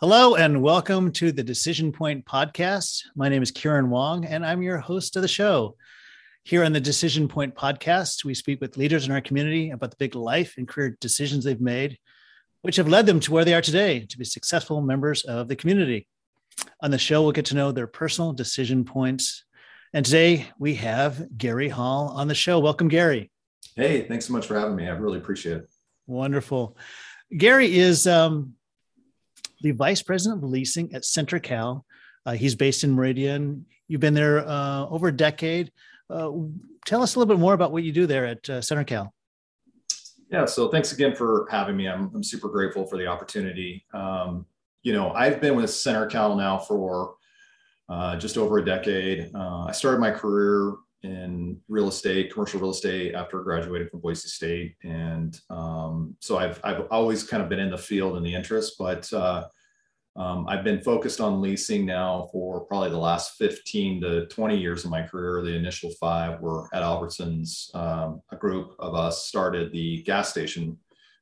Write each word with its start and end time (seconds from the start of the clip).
Hello 0.00 0.34
and 0.34 0.62
welcome 0.62 1.12
to 1.12 1.30
the 1.30 1.42
Decision 1.42 1.92
Point 1.92 2.24
podcast. 2.24 3.02
My 3.14 3.28
name 3.28 3.42
is 3.42 3.50
Kieran 3.50 3.90
Wong 3.90 4.24
and 4.24 4.46
I'm 4.46 4.62
your 4.62 4.78
host 4.78 5.14
of 5.14 5.20
the 5.20 5.28
show. 5.28 5.76
Here 6.42 6.64
on 6.64 6.72
the 6.72 6.80
Decision 6.80 7.28
Point 7.28 7.54
podcast, 7.54 8.24
we 8.24 8.32
speak 8.32 8.62
with 8.62 8.78
leaders 8.78 9.04
in 9.04 9.12
our 9.12 9.20
community 9.20 9.72
about 9.72 9.90
the 9.90 9.98
big 9.98 10.14
life 10.14 10.54
and 10.56 10.66
career 10.66 10.96
decisions 11.02 11.44
they've 11.44 11.60
made, 11.60 11.98
which 12.62 12.76
have 12.76 12.88
led 12.88 13.04
them 13.04 13.20
to 13.20 13.30
where 13.30 13.44
they 13.44 13.52
are 13.52 13.60
today 13.60 14.06
to 14.06 14.16
be 14.16 14.24
successful 14.24 14.80
members 14.80 15.22
of 15.24 15.48
the 15.48 15.56
community. 15.56 16.08
On 16.80 16.90
the 16.90 16.96
show, 16.96 17.20
we'll 17.20 17.32
get 17.32 17.44
to 17.46 17.54
know 17.54 17.70
their 17.70 17.86
personal 17.86 18.32
decision 18.32 18.86
points. 18.86 19.44
And 19.92 20.02
today 20.02 20.46
we 20.58 20.76
have 20.76 21.36
Gary 21.36 21.68
Hall 21.68 22.08
on 22.16 22.26
the 22.26 22.34
show. 22.34 22.58
Welcome, 22.58 22.88
Gary. 22.88 23.30
Hey, 23.76 24.08
thanks 24.08 24.24
so 24.24 24.32
much 24.32 24.46
for 24.46 24.58
having 24.58 24.76
me. 24.76 24.88
I 24.88 24.92
really 24.92 25.18
appreciate 25.18 25.58
it. 25.58 25.68
Wonderful. 26.06 26.78
Gary 27.36 27.78
is 27.78 28.06
um, 28.06 28.54
the 29.60 29.72
vice 29.72 30.02
president 30.02 30.42
of 30.42 30.48
leasing 30.48 30.94
at 30.94 31.02
CenterCal. 31.02 31.82
Uh, 32.26 32.32
he's 32.32 32.54
based 32.54 32.84
in 32.84 32.92
Meridian. 32.92 33.66
You've 33.88 34.00
been 34.00 34.14
there 34.14 34.46
uh, 34.46 34.86
over 34.86 35.08
a 35.08 35.12
decade. 35.12 35.72
Uh, 36.08 36.30
tell 36.86 37.02
us 37.02 37.14
a 37.14 37.18
little 37.18 37.34
bit 37.34 37.40
more 37.40 37.54
about 37.54 37.72
what 37.72 37.82
you 37.82 37.92
do 37.92 38.06
there 38.06 38.26
at 38.26 38.48
uh, 38.50 38.60
CenterCal. 38.60 39.10
Yeah, 40.30 40.44
so 40.44 40.68
thanks 40.68 40.92
again 40.92 41.14
for 41.14 41.48
having 41.50 41.76
me. 41.76 41.88
I'm, 41.88 42.10
I'm 42.14 42.22
super 42.22 42.48
grateful 42.48 42.86
for 42.86 42.96
the 42.96 43.06
opportunity. 43.06 43.84
Um, 43.92 44.46
you 44.82 44.92
know, 44.92 45.10
I've 45.12 45.40
been 45.40 45.56
with 45.56 45.66
CenterCal 45.66 46.36
now 46.36 46.58
for 46.58 47.14
uh, 47.88 48.16
just 48.16 48.38
over 48.38 48.58
a 48.58 48.64
decade. 48.64 49.30
Uh, 49.34 49.64
I 49.64 49.72
started 49.72 50.00
my 50.00 50.12
career 50.12 50.74
in 51.02 51.58
real 51.68 51.88
estate, 51.88 52.32
commercial 52.32 52.60
real 52.60 52.70
estate 52.70 53.14
after 53.14 53.42
graduating 53.42 53.88
from 53.88 54.00
Boise 54.00 54.28
State. 54.28 54.76
And 54.82 55.38
um, 55.48 56.16
so 56.20 56.38
I've, 56.38 56.60
I've 56.62 56.86
always 56.90 57.24
kind 57.24 57.42
of 57.42 57.48
been 57.48 57.58
in 57.58 57.70
the 57.70 57.78
field 57.78 58.16
and 58.16 58.24
the 58.24 58.34
interest, 58.34 58.74
but 58.78 59.10
uh, 59.12 59.46
um, 60.16 60.46
I've 60.48 60.64
been 60.64 60.80
focused 60.80 61.20
on 61.20 61.40
leasing 61.40 61.86
now 61.86 62.28
for 62.32 62.60
probably 62.60 62.90
the 62.90 62.98
last 62.98 63.36
15 63.38 64.00
to 64.02 64.26
20 64.26 64.56
years 64.58 64.84
of 64.84 64.90
my 64.90 65.02
career. 65.02 65.42
The 65.42 65.54
initial 65.54 65.90
five 66.00 66.40
were 66.40 66.68
at 66.74 66.82
Albertsons. 66.82 67.74
Um, 67.74 68.20
a 68.30 68.36
group 68.36 68.74
of 68.78 68.94
us 68.94 69.26
started 69.26 69.72
the 69.72 70.02
gas 70.02 70.30
station 70.30 70.76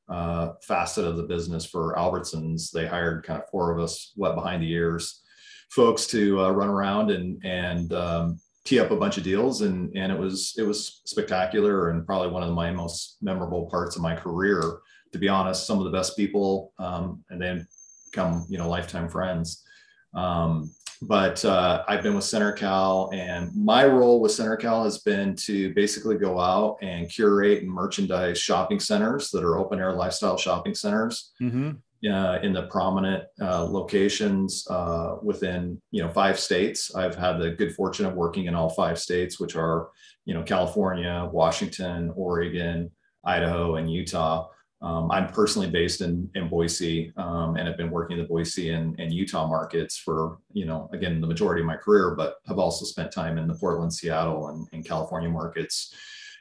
uh, 0.09 0.55
facet 0.63 1.05
of 1.05 1.17
the 1.17 1.23
business 1.23 1.67
for 1.67 1.95
Albertsons. 1.97 2.71
They 2.71 2.87
hired 2.87 3.25
kind 3.25 3.43
of 3.43 3.49
four 3.51 3.71
of 3.71 3.79
us 3.79 4.13
wet 4.17 4.35
behind 4.35 4.63
the 4.63 4.73
ears 4.73 5.23
folks 5.71 6.07
to 6.07 6.41
uh, 6.41 6.51
run 6.51 6.69
around 6.69 7.11
and, 7.11 7.45
and 7.45 7.93
um, 7.93 8.41
tee 8.69 8.79
up 8.79 8.91
a 8.91 8.97
bunch 8.97 9.17
of 9.17 9.25
deals 9.25 9.63
and 9.63 9.97
and 9.97 10.13
it 10.13 10.19
was 10.19 10.55
it 10.59 10.63
was 10.63 11.01
spectacular 11.05 11.89
and 11.89 12.05
probably 12.05 12.29
one 12.29 12.43
of 12.43 12.53
my 12.53 12.71
most 12.71 13.17
memorable 13.23 13.65
parts 13.67 13.97
of 13.97 14.03
my 14.03 14.15
career 14.15 14.81
to 15.11 15.19
be 15.19 15.27
honest 15.27 15.67
some 15.67 15.79
of 15.79 15.85
the 15.85 15.91
best 15.91 16.15
people 16.19 16.75
um, 16.79 17.25
and 17.31 17.41
then 17.41 17.67
become 18.11 18.45
you 18.51 18.59
know 18.59 18.69
lifetime 18.69 19.09
friends 19.09 19.65
um, 20.13 20.71
but 21.01 21.43
uh, 21.45 21.85
I've 21.87 22.03
been 22.03 22.17
with 22.17 22.25
CenterCal, 22.25 23.15
and 23.15 23.55
my 23.55 23.87
role 23.87 24.21
with 24.21 24.33
CenterCal 24.33 24.83
has 24.83 24.99
been 24.99 25.37
to 25.37 25.73
basically 25.75 26.17
go 26.17 26.41
out 26.41 26.79
and 26.83 27.09
curate 27.09 27.63
and 27.63 27.71
merchandise 27.71 28.41
shopping 28.41 28.81
centers 28.81 29.31
that 29.31 29.45
are 29.45 29.59
open 29.59 29.79
air 29.79 29.93
lifestyle 29.93 30.37
shopping 30.37 30.75
centers. 30.75 31.31
Mm-hmm 31.41 31.71
uh, 32.07 32.39
in 32.43 32.53
the 32.53 32.63
prominent 32.69 33.25
uh, 33.41 33.65
locations 33.65 34.67
uh, 34.71 35.17
within 35.23 35.81
you 35.91 36.03
know 36.03 36.11
five 36.11 36.39
states. 36.39 36.95
I've 36.95 37.17
had 37.17 37.39
the 37.39 37.51
good 37.51 37.75
fortune 37.75 38.07
of 38.07 38.15
working 38.15 38.47
in 38.47 38.55
all 38.55 38.71
five 38.71 38.99
states, 38.99 39.41
which 39.41 39.57
are 39.57 39.89
you 40.25 40.35
know 40.35 40.43
California, 40.43 41.29
Washington, 41.33 42.13
Oregon, 42.15 42.91
Idaho, 43.25 43.77
and 43.77 43.91
Utah. 43.91 44.49
Um, 44.81 45.11
I'm 45.11 45.27
personally 45.27 45.69
based 45.69 46.01
in 46.01 46.31
in 46.37 46.49
Boise 46.49 47.13
um, 47.17 47.57
and 47.57 47.67
have 47.67 47.77
been 47.77 47.91
working 47.91 48.17
in 48.17 48.23
the 48.23 48.29
Boise 48.29 48.71
and, 48.71 48.99
and 49.01 49.13
Utah 49.13 49.49
markets 49.49 49.97
for 49.97 50.39
you 50.53 50.67
know 50.67 50.89
again 50.93 51.21
the 51.21 51.27
majority 51.27 51.63
of 51.63 51.67
my 51.67 51.77
career, 51.77 52.15
but 52.15 52.37
have 52.47 52.61
also 52.61 52.85
spent 52.85 53.11
time 53.11 53.39
in 53.39 53.49
the 53.49 53.55
Portland, 53.55 53.93
Seattle, 53.93 54.49
and, 54.49 54.69
and 54.73 54.85
California 54.85 55.29
markets. 55.29 55.93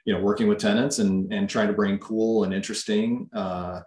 You 0.06 0.14
know, 0.14 0.22
working 0.22 0.48
with 0.48 0.60
tenants 0.60 1.00
and 1.00 1.34
and 1.34 1.50
trying 1.50 1.68
to 1.68 1.74
bring 1.74 1.98
cool 1.98 2.44
and 2.44 2.54
interesting 2.54 3.28
uh, 3.34 3.82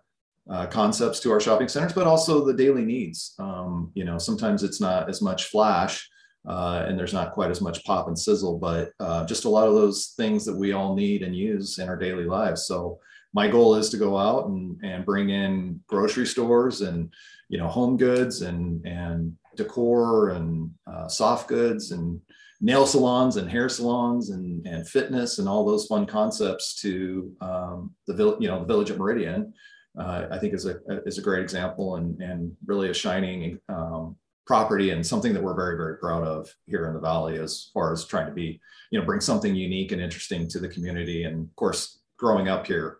uh, 0.51 0.67
concepts 0.67 1.21
to 1.21 1.31
our 1.31 1.41
shopping 1.41 1.69
centers, 1.69 1.93
but 1.93 2.07
also 2.07 2.45
the 2.45 2.55
daily 2.55 2.85
needs. 2.85 3.35
Um, 3.39 3.93
you 3.95 4.05
know, 4.05 4.19
sometimes 4.19 4.63
it's 4.63 4.81
not 4.81 5.09
as 5.09 5.23
much 5.23 5.45
flash 5.45 6.09
uh, 6.49 6.85
and 6.89 6.99
there's 6.99 7.13
not 7.13 7.33
quite 7.33 7.51
as 7.51 7.61
much 7.61 7.85
pop 7.85 8.09
and 8.09 8.19
sizzle, 8.19 8.59
but 8.59 8.91
uh, 8.99 9.25
just 9.27 9.45
a 9.45 9.49
lot 9.49 9.69
of 9.69 9.75
those 9.75 10.15
things 10.17 10.45
that 10.45 10.57
we 10.57 10.73
all 10.73 10.95
need 10.95 11.23
and 11.23 11.37
use 11.37 11.79
in 11.79 11.89
our 11.89 11.97
daily 11.97 12.25
lives. 12.25 12.67
So 12.67 12.99
my 13.33 13.47
goal 13.47 13.77
is 13.77 13.91
to 13.91 13.97
go 13.97 14.19
out 14.19 14.47
and, 14.47 14.81
and 14.83 15.05
bring 15.05 15.31
in 15.31 15.81
grocery 15.87 16.27
stores 16.27 16.81
and, 16.81 17.13
you 17.49 17.59
know, 17.59 17.69
home 17.69 17.97
goods 17.97 18.43
and, 18.43 18.85
and 18.87 19.37
decor 19.57 20.31
and 20.31 20.71
uh, 20.87 21.07
soft 21.07 21.47
goods 21.47 21.93
and 21.93 22.21
nail 22.61 22.87
salons 22.87 23.37
and 23.37 23.49
hair 23.49 23.69
salons 23.69 24.31
and, 24.31 24.67
and 24.67 24.89
fitness 24.89 25.39
and 25.39 25.49
all 25.49 25.65
those 25.65 25.87
fun 25.87 26.07
concepts 26.07 26.81
to 26.81 27.33
um, 27.41 27.95
the, 28.07 28.37
you 28.41 28.49
know, 28.49 28.61
the 28.61 28.67
village 28.67 28.91
of 28.91 28.99
Meridian 28.99 29.53
uh, 29.99 30.27
I 30.31 30.39
think 30.39 30.55
is 30.55 30.67
a 30.67 30.81
is 31.07 31.19
a 31.19 31.23
great 31.23 31.43
example 31.43 31.97
and 31.97 32.21
and 32.21 32.57
really 32.67 32.91
a 32.91 32.95
shining 32.95 33.59
um, 33.69 34.17
property 34.47 34.91
and 34.91 35.07
something 35.07 35.33
that 35.33 35.43
we're 35.43 35.55
very 35.55 35.77
very 35.77 35.97
proud 35.99 36.25
of 36.25 36.53
here 36.67 36.87
in 36.87 36.95
the 36.95 37.01
valley 37.01 37.39
as 37.39 37.71
far 37.75 37.93
as 37.93 38.05
trying 38.05 38.27
to 38.27 38.33
be 38.33 38.61
you 38.91 38.99
know 38.99 39.05
bring 39.05 39.21
something 39.21 39.55
unique 39.55 39.93
and 39.93 40.01
interesting 40.01 40.49
to 40.49 40.59
the 40.59 40.69
community. 40.69 41.25
And 41.25 41.49
of 41.49 41.57
course 41.57 42.01
growing 42.17 42.49
up 42.49 42.67
here 42.67 42.99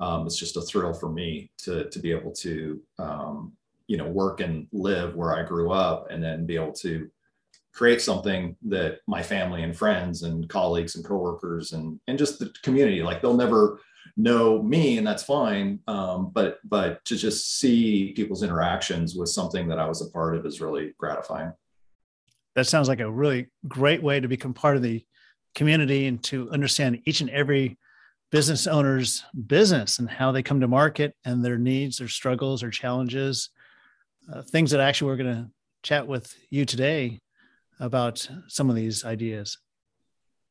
um, 0.00 0.26
it's 0.26 0.38
just 0.38 0.56
a 0.56 0.62
thrill 0.62 0.92
for 0.92 1.10
me 1.10 1.50
to 1.58 1.88
to 1.90 1.98
be 1.98 2.12
able 2.12 2.32
to 2.32 2.80
um, 2.98 3.52
you 3.86 3.96
know 3.96 4.08
work 4.08 4.40
and 4.40 4.66
live 4.72 5.14
where 5.14 5.34
I 5.34 5.42
grew 5.42 5.72
up 5.72 6.10
and 6.10 6.22
then 6.22 6.46
be 6.46 6.56
able 6.56 6.72
to 6.74 7.10
create 7.72 8.00
something 8.00 8.56
that 8.62 8.98
my 9.06 9.22
family 9.22 9.62
and 9.62 9.76
friends 9.76 10.22
and 10.22 10.48
colleagues 10.48 10.96
and 10.96 11.04
coworkers 11.04 11.72
and 11.72 12.00
and 12.08 12.18
just 12.18 12.38
the 12.38 12.52
community 12.62 13.02
like 13.02 13.20
they'll 13.20 13.34
never 13.34 13.80
know 14.16 14.62
me 14.62 14.98
and 14.98 15.06
that's 15.06 15.22
fine. 15.22 15.80
Um, 15.86 16.30
but 16.32 16.58
but 16.64 17.04
to 17.06 17.16
just 17.16 17.58
see 17.58 18.12
people's 18.12 18.42
interactions 18.42 19.14
with 19.14 19.28
something 19.28 19.68
that 19.68 19.78
i 19.78 19.86
was 19.86 20.02
a 20.02 20.10
part 20.10 20.36
of 20.36 20.46
is 20.46 20.60
really 20.60 20.94
gratifying. 20.98 21.52
That 22.54 22.66
sounds 22.66 22.88
like 22.88 23.00
a 23.00 23.10
really 23.10 23.48
great 23.66 24.02
way 24.02 24.20
to 24.20 24.28
become 24.28 24.54
part 24.54 24.76
of 24.76 24.82
the 24.82 25.04
community 25.54 26.06
and 26.06 26.22
to 26.24 26.50
understand 26.50 27.00
each 27.04 27.20
and 27.20 27.30
every 27.30 27.78
business 28.30 28.66
owner's 28.66 29.24
business 29.46 29.98
and 29.98 30.10
how 30.10 30.32
they 30.32 30.42
come 30.42 30.60
to 30.60 30.68
market 30.68 31.14
and 31.24 31.44
their 31.44 31.58
needs 31.58 31.98
their 31.98 32.08
struggles 32.08 32.60
their 32.60 32.70
challenges. 32.70 33.50
Uh, 34.32 34.42
things 34.42 34.70
that 34.70 34.80
actually 34.80 35.08
we're 35.08 35.16
going 35.16 35.34
to 35.34 35.50
chat 35.82 36.06
with 36.06 36.34
you 36.50 36.64
today 36.64 37.18
about 37.80 38.28
some 38.48 38.68
of 38.68 38.76
these 38.76 39.04
ideas 39.04 39.56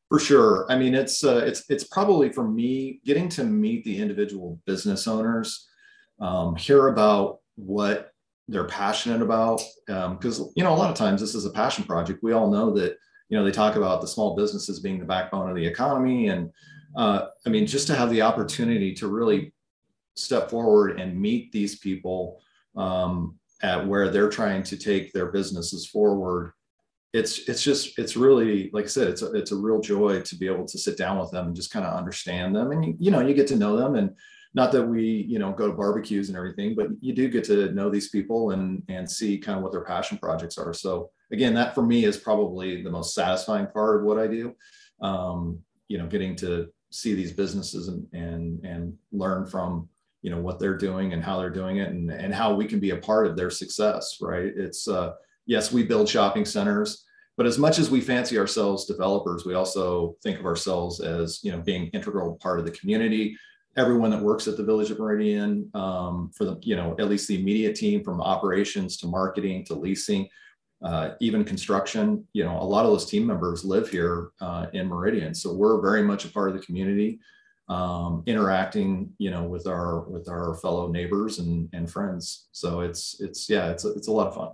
for 0.08 0.18
sure. 0.18 0.66
I 0.70 0.78
mean, 0.78 0.94
it's 0.94 1.22
uh, 1.22 1.42
it's 1.44 1.64
it's 1.68 1.84
probably 1.84 2.32
for 2.32 2.48
me 2.48 3.00
getting 3.04 3.28
to 3.30 3.44
meet 3.44 3.84
the 3.84 3.98
individual 3.98 4.60
business 4.66 5.06
owners, 5.06 5.68
um, 6.20 6.56
hear 6.56 6.88
about 6.88 7.40
what 7.56 8.12
they're 8.48 8.64
passionate 8.64 9.20
about, 9.20 9.60
because 9.86 10.40
um, 10.40 10.50
you 10.56 10.64
know 10.64 10.72
a 10.72 10.76
lot 10.76 10.90
of 10.90 10.96
times 10.96 11.20
this 11.20 11.34
is 11.34 11.44
a 11.44 11.50
passion 11.50 11.84
project. 11.84 12.22
We 12.22 12.32
all 12.32 12.50
know 12.50 12.70
that 12.74 12.96
you 13.28 13.36
know 13.36 13.44
they 13.44 13.50
talk 13.50 13.76
about 13.76 14.00
the 14.00 14.08
small 14.08 14.34
businesses 14.34 14.80
being 14.80 14.98
the 14.98 15.04
backbone 15.04 15.50
of 15.50 15.56
the 15.56 15.66
economy, 15.66 16.28
and 16.28 16.50
uh, 16.96 17.26
I 17.46 17.50
mean 17.50 17.66
just 17.66 17.86
to 17.88 17.94
have 17.94 18.10
the 18.10 18.22
opportunity 18.22 18.94
to 18.94 19.08
really 19.08 19.52
step 20.16 20.50
forward 20.50 20.98
and 20.98 21.20
meet 21.20 21.52
these 21.52 21.78
people 21.78 22.40
um, 22.76 23.38
at 23.62 23.86
where 23.86 24.08
they're 24.08 24.30
trying 24.30 24.62
to 24.62 24.76
take 24.76 25.12
their 25.12 25.26
businesses 25.26 25.86
forward 25.86 26.52
it's 27.18 27.48
it's 27.48 27.62
just 27.62 27.98
it's 27.98 28.16
really 28.16 28.70
like 28.72 28.84
I 28.84 28.88
said 28.88 29.08
it's 29.08 29.22
a, 29.22 29.32
it's 29.32 29.52
a 29.52 29.56
real 29.56 29.80
joy 29.80 30.20
to 30.20 30.36
be 30.36 30.46
able 30.46 30.66
to 30.66 30.78
sit 30.78 30.96
down 30.96 31.18
with 31.18 31.30
them 31.30 31.48
and 31.48 31.56
just 31.56 31.72
kind 31.72 31.84
of 31.84 31.94
understand 31.94 32.54
them. 32.54 32.70
And 32.70 32.84
you, 32.84 32.94
you 32.98 33.10
know 33.10 33.20
you 33.20 33.34
get 33.34 33.48
to 33.48 33.56
know 33.56 33.76
them 33.76 33.96
and 33.96 34.14
not 34.54 34.72
that 34.72 34.84
we 34.84 35.02
you 35.28 35.38
know 35.38 35.52
go 35.52 35.66
to 35.66 35.76
barbecues 35.76 36.28
and 36.28 36.36
everything 36.36 36.74
but 36.74 36.88
you 37.00 37.12
do 37.14 37.28
get 37.28 37.44
to 37.44 37.72
know 37.72 37.90
these 37.90 38.08
people 38.08 38.52
and 38.52 38.82
and 38.88 39.10
see 39.10 39.38
kind 39.38 39.56
of 39.58 39.62
what 39.62 39.72
their 39.72 39.84
passion 39.84 40.18
projects 40.18 40.58
are. 40.58 40.72
So 40.72 41.10
again 41.32 41.54
that 41.54 41.74
for 41.74 41.82
me 41.82 42.04
is 42.04 42.16
probably 42.16 42.82
the 42.82 42.90
most 42.90 43.14
satisfying 43.14 43.66
part 43.66 43.96
of 43.96 44.04
what 44.04 44.18
I 44.18 44.26
do 44.26 44.54
um, 45.02 45.58
you 45.88 45.98
know 45.98 46.06
getting 46.06 46.36
to 46.36 46.68
see 46.90 47.14
these 47.14 47.32
businesses 47.32 47.88
and 47.88 48.06
and 48.12 48.64
and 48.64 48.94
learn 49.12 49.46
from 49.46 49.88
you 50.22 50.30
know 50.30 50.40
what 50.40 50.58
they're 50.58 50.76
doing 50.76 51.12
and 51.12 51.22
how 51.22 51.38
they're 51.38 51.50
doing 51.50 51.78
it 51.78 51.90
and 51.90 52.10
and 52.10 52.34
how 52.34 52.54
we 52.54 52.64
can 52.64 52.80
be 52.80 52.90
a 52.90 52.96
part 52.96 53.26
of 53.26 53.36
their 53.36 53.50
success 53.50 54.18
right? 54.20 54.52
It's 54.56 54.86
uh 54.86 55.12
yes, 55.48 55.72
we 55.72 55.82
build 55.82 56.08
shopping 56.08 56.44
centers, 56.44 57.04
but 57.38 57.46
as 57.46 57.56
much 57.56 57.78
as 57.78 57.88
we 57.88 58.00
fancy 58.00 58.36
ourselves 58.36 58.84
developers, 58.84 59.46
we 59.46 59.54
also 59.54 60.16
think 60.24 60.40
of 60.40 60.44
ourselves 60.44 61.00
as 61.00 61.42
you 61.44 61.52
know 61.52 61.60
being 61.60 61.86
integral 61.94 62.36
part 62.42 62.58
of 62.58 62.66
the 62.66 62.72
community. 62.72 63.38
Everyone 63.76 64.10
that 64.10 64.20
works 64.20 64.48
at 64.48 64.56
the 64.56 64.64
Village 64.64 64.90
of 64.90 64.98
Meridian, 64.98 65.70
um, 65.72 66.30
for 66.36 66.44
the 66.44 66.58
you 66.62 66.74
know 66.74 66.96
at 66.98 67.08
least 67.08 67.28
the 67.28 67.40
immediate 67.40 67.76
team, 67.76 68.02
from 68.02 68.20
operations 68.20 68.96
to 68.98 69.06
marketing 69.06 69.64
to 69.66 69.74
leasing, 69.74 70.28
uh, 70.82 71.10
even 71.20 71.44
construction, 71.44 72.26
you 72.32 72.44
know, 72.44 72.60
a 72.60 72.68
lot 72.74 72.84
of 72.84 72.90
those 72.90 73.06
team 73.06 73.24
members 73.24 73.64
live 73.64 73.88
here 73.88 74.30
uh, 74.40 74.66
in 74.72 74.88
Meridian, 74.88 75.32
so 75.32 75.54
we're 75.54 75.80
very 75.80 76.02
much 76.02 76.24
a 76.24 76.28
part 76.28 76.50
of 76.50 76.54
the 76.56 76.66
community. 76.66 77.20
um, 77.68 78.22
interacting, 78.26 79.12
you 79.18 79.30
know, 79.30 79.44
with 79.44 79.66
our 79.66 80.08
with 80.08 80.28
our 80.28 80.54
fellow 80.56 80.88
neighbors 80.88 81.38
and 81.38 81.68
and 81.72 81.90
friends. 81.90 82.48
So 82.52 82.80
it's 82.80 83.20
it's 83.20 83.48
yeah, 83.48 83.70
it's 83.70 83.84
it's 83.84 84.08
a 84.08 84.12
lot 84.12 84.28
of 84.28 84.34
fun. 84.34 84.50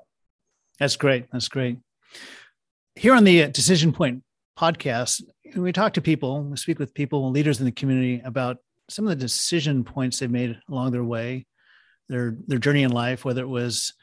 That's 0.79 0.97
great. 0.97 1.27
That's 1.33 1.49
great. 1.49 1.79
Here 2.97 3.15
on 3.15 3.25
the 3.25 3.43
uh, 3.43 3.49
Decision 3.49 3.93
Point 3.93 4.23
podcast, 4.57 5.23
we 5.57 5.73
talk 5.73 5.95
to 5.95 6.01
people, 6.01 6.45
we 6.45 6.57
speak 6.57 6.79
with 6.79 6.95
people, 6.95 7.29
leaders 7.31 7.59
in 7.59 7.67
the 7.67 7.73
community 7.73 8.23
about 8.25 8.59
some 8.89 9.05
of 9.05 9.09
the 9.09 9.17
decision 9.17 9.83
points 9.83 10.21
they've 10.21 10.31
made 10.31 10.61
along 10.71 10.93
their 10.93 11.03
way, 11.03 11.47
their 12.09 12.37
their 12.47 12.59
journey 12.59 12.85
in 12.85 12.93
life, 12.93 13.25
whether 13.25 13.43
it 13.43 13.49
was 13.49 13.95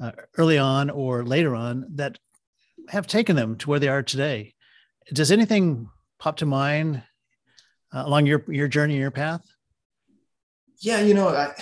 uh, 0.00 0.10
early 0.36 0.58
on 0.58 0.90
or 0.90 1.24
later 1.24 1.54
on, 1.54 1.86
that 1.94 2.18
have 2.88 3.06
taken 3.06 3.36
them 3.36 3.56
to 3.58 3.70
where 3.70 3.78
they 3.78 3.88
are 3.88 4.02
today. 4.02 4.54
Does 5.12 5.30
anything 5.30 5.88
pop 6.18 6.38
to 6.38 6.46
mind 6.46 7.04
uh, 7.94 8.02
along 8.04 8.26
your 8.26 8.44
your 8.48 8.66
journey, 8.66 8.96
your 8.96 9.12
path? 9.12 9.46
Yeah, 10.80 11.02
you 11.02 11.14
know, 11.14 11.28
I, 11.28 11.54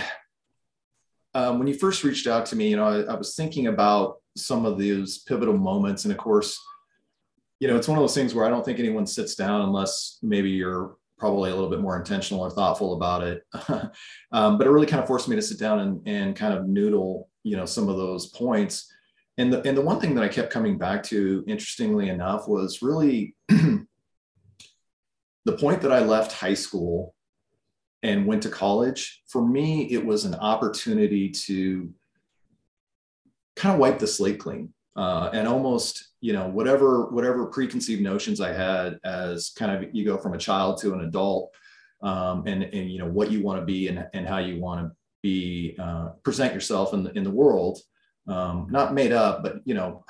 um, 1.35 1.59
when 1.59 1.69
you 1.69 1.75
first 1.75 2.03
reached 2.03 2.27
out 2.27 2.47
to 2.47 2.57
me, 2.57 2.71
you 2.71 2.77
know, 2.77 2.87
I, 2.87 3.13
I 3.13 3.15
was 3.15 3.35
thinking 3.35 3.67
about 3.67 4.23
some 4.39 4.65
of 4.65 4.79
these 4.79 5.19
pivotal 5.19 5.59
moments, 5.59 6.05
and 6.05 6.13
of 6.13 6.19
course, 6.19 6.59
you 7.61 7.69
know, 7.69 7.77
it's 7.77 7.89
one 7.89 7.99
of 7.99 8.03
those 8.03 8.15
things 8.15 8.35
where 8.35 8.45
I 8.45 8.49
don't 8.49 8.65
think 8.65 8.79
anyone 8.79 9.07
sits 9.07 9.35
down 9.35 9.63
unless 9.63 10.19
maybe 10.23 10.51
you're 10.51 10.97
probably 11.19 11.51
a 11.51 11.55
little 11.55 11.71
bit 11.71 11.81
more 11.81 11.97
intentional 11.97 12.43
or 12.43 12.51
thoughtful 12.51 12.95
about 12.95 13.23
it. 13.25 13.43
um, 14.33 14.59
but 14.59 14.67
it 14.67 14.71
really 14.71 14.87
kind 14.87 15.03
of 15.03 15.09
forced 15.09 15.29
me 15.29 15.37
to 15.37 15.43
sit 15.43 15.59
down 15.59 15.81
and, 15.81 16.01
and 16.07 16.37
kind 16.37 16.55
of 16.55 16.69
noodle, 16.69 17.29
you 17.43 17.57
know, 17.57 17.65
some 17.65 17.89
of 17.89 17.97
those 17.97 18.27
points. 18.29 18.93
And 19.37 19.53
the, 19.53 19.67
and 19.67 19.77
the 19.77 19.83
one 19.83 20.01
thing 20.01 20.15
that 20.15 20.25
I 20.25 20.29
kept 20.29 20.53
coming 20.53 20.79
back 20.79 21.03
to, 21.05 21.45
interestingly 21.47 22.09
enough, 22.09 22.47
was 22.49 22.83
really 22.83 23.35
the 23.49 23.87
point 25.59 25.83
that 25.83 25.93
I 25.93 26.01
left 26.01 26.33
high 26.33 26.55
school 26.55 27.15
and 28.03 28.27
went 28.27 28.43
to 28.45 28.49
college. 28.49 29.23
For 29.29 29.47
me, 29.47 29.91
it 29.91 30.05
was 30.05 30.25
an 30.25 30.35
opportunity 30.37 31.31
to 31.31 31.93
kind 33.57 33.75
of 33.75 33.81
wipe 33.81 33.99
the 33.99 34.07
slate 34.07 34.39
clean 34.39 34.73
uh, 34.97 35.31
and 35.33 35.49
almost 35.49 36.08
you 36.21 36.33
know 36.33 36.49
whatever 36.49 37.07
whatever 37.11 37.47
preconceived 37.47 38.03
notions 38.03 38.41
i 38.41 38.53
had 38.53 38.99
as 39.05 39.51
kind 39.57 39.73
of 39.73 39.95
you 39.95 40.05
go 40.05 40.17
from 40.17 40.35
a 40.35 40.39
child 40.39 40.81
to 40.81 40.93
an 40.95 41.03
adult 41.03 41.55
um, 42.03 42.47
and 42.47 42.63
and 42.63 42.91
you 42.91 42.99
know 42.99 43.09
what 43.09 43.31
you 43.31 43.43
want 43.43 43.61
to 43.61 43.65
be 43.65 43.89
and, 43.89 44.07
and 44.15 44.27
how 44.27 44.39
you 44.39 44.61
want 44.61 44.81
to 44.87 44.95
be 45.23 45.77
uh, 45.81 46.09
present 46.23 46.55
yourself 46.55 46.95
in 46.95 47.03
the 47.03 47.13
in 47.13 47.25
the 47.25 47.31
world 47.31 47.79
um, 48.29 48.67
not 48.71 48.95
made 48.95 49.13
up 49.13 49.43
but 49.43 49.57
you 49.65 49.75
know 49.75 50.05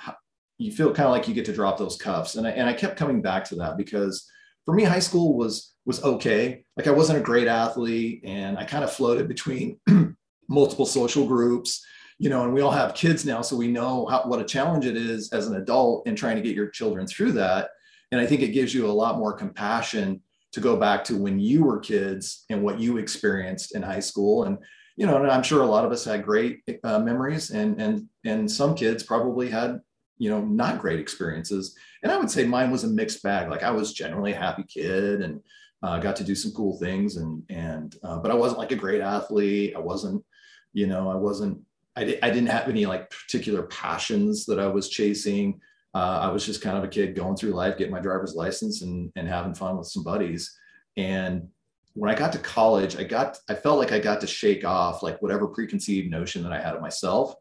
you 0.58 0.72
feel 0.72 0.92
kind 0.92 1.06
of 1.06 1.12
like 1.12 1.28
you 1.28 1.34
get 1.34 1.44
to 1.46 1.52
drop 1.52 1.78
those 1.78 1.96
cuffs. 1.96 2.34
And 2.34 2.46
I, 2.46 2.50
and 2.50 2.68
I 2.68 2.72
kept 2.72 2.98
coming 2.98 3.22
back 3.22 3.44
to 3.46 3.54
that 3.56 3.76
because 3.76 4.28
for 4.64 4.74
me 4.74 4.82
high 4.82 4.98
school 4.98 5.36
was 5.36 5.72
was 5.86 6.04
okay. 6.04 6.64
Like 6.76 6.86
i 6.86 6.90
wasn't 6.90 7.18
a 7.18 7.22
great 7.22 7.48
athlete 7.48 8.22
and 8.24 8.58
i 8.58 8.64
kind 8.64 8.84
of 8.84 8.92
floated 8.92 9.26
between 9.26 9.80
multiple 10.48 10.86
social 10.86 11.26
groups 11.26 11.84
you 12.18 12.28
know, 12.30 12.44
and 12.44 12.52
we 12.52 12.60
all 12.60 12.72
have 12.72 12.94
kids 12.94 13.24
now, 13.24 13.42
so 13.42 13.56
we 13.56 13.68
know 13.68 14.06
how, 14.06 14.22
what 14.24 14.40
a 14.40 14.44
challenge 14.44 14.86
it 14.86 14.96
is 14.96 15.32
as 15.32 15.46
an 15.46 15.56
adult 15.56 16.06
in 16.06 16.16
trying 16.16 16.36
to 16.36 16.42
get 16.42 16.56
your 16.56 16.68
children 16.68 17.06
through 17.06 17.32
that. 17.32 17.70
And 18.10 18.20
I 18.20 18.26
think 18.26 18.42
it 18.42 18.48
gives 18.48 18.74
you 18.74 18.86
a 18.86 18.92
lot 18.92 19.18
more 19.18 19.32
compassion 19.32 20.20
to 20.52 20.60
go 20.60 20.76
back 20.76 21.04
to 21.04 21.16
when 21.16 21.38
you 21.38 21.62
were 21.64 21.78
kids 21.78 22.44
and 22.50 22.62
what 22.62 22.80
you 22.80 22.96
experienced 22.96 23.74
in 23.74 23.82
high 23.82 24.00
school. 24.00 24.44
And 24.44 24.58
you 24.96 25.06
know, 25.06 25.16
and 25.16 25.30
I'm 25.30 25.44
sure 25.44 25.62
a 25.62 25.66
lot 25.66 25.84
of 25.84 25.92
us 25.92 26.04
had 26.04 26.24
great 26.24 26.62
uh, 26.82 26.98
memories, 26.98 27.50
and 27.50 27.80
and 27.80 28.08
and 28.24 28.50
some 28.50 28.74
kids 28.74 29.04
probably 29.04 29.48
had 29.48 29.80
you 30.16 30.28
know 30.28 30.40
not 30.40 30.80
great 30.80 30.98
experiences. 30.98 31.76
And 32.02 32.10
I 32.10 32.16
would 32.16 32.30
say 32.30 32.44
mine 32.44 32.72
was 32.72 32.82
a 32.82 32.88
mixed 32.88 33.22
bag. 33.22 33.48
Like 33.48 33.62
I 33.62 33.70
was 33.70 33.92
generally 33.92 34.32
a 34.32 34.38
happy 34.38 34.64
kid 34.64 35.20
and 35.20 35.40
uh, 35.84 36.00
got 36.00 36.16
to 36.16 36.24
do 36.24 36.34
some 36.34 36.50
cool 36.50 36.78
things, 36.80 37.16
and 37.16 37.44
and 37.48 37.94
uh, 38.02 38.18
but 38.18 38.32
I 38.32 38.34
wasn't 38.34 38.58
like 38.58 38.72
a 38.72 38.76
great 38.76 39.00
athlete. 39.00 39.74
I 39.76 39.78
wasn't, 39.78 40.24
you 40.72 40.88
know, 40.88 41.08
I 41.08 41.14
wasn't 41.14 41.60
I, 41.98 42.04
di- 42.04 42.22
I 42.22 42.30
didn't 42.30 42.48
have 42.48 42.68
any 42.68 42.86
like 42.86 43.10
particular 43.10 43.64
passions 43.64 44.46
that 44.46 44.60
I 44.60 44.66
was 44.66 44.88
chasing. 44.88 45.60
Uh, 45.94 46.20
I 46.22 46.28
was 46.30 46.46
just 46.46 46.62
kind 46.62 46.78
of 46.78 46.84
a 46.84 46.88
kid 46.88 47.16
going 47.16 47.36
through 47.36 47.50
life, 47.52 47.76
getting 47.76 47.92
my 47.92 48.00
driver's 48.00 48.34
license 48.34 48.82
and, 48.82 49.10
and 49.16 49.26
having 49.26 49.54
fun 49.54 49.76
with 49.76 49.88
some 49.88 50.04
buddies. 50.04 50.56
And 50.96 51.48
when 51.94 52.10
I 52.10 52.14
got 52.14 52.32
to 52.32 52.38
college, 52.38 52.96
I 52.96 53.04
got, 53.04 53.38
I 53.48 53.54
felt 53.54 53.78
like 53.78 53.92
I 53.92 53.98
got 53.98 54.20
to 54.20 54.26
shake 54.26 54.64
off 54.64 55.02
like 55.02 55.20
whatever 55.20 55.48
preconceived 55.48 56.10
notion 56.10 56.42
that 56.44 56.52
I 56.52 56.60
had 56.60 56.74
of 56.74 56.80
myself. 56.80 57.34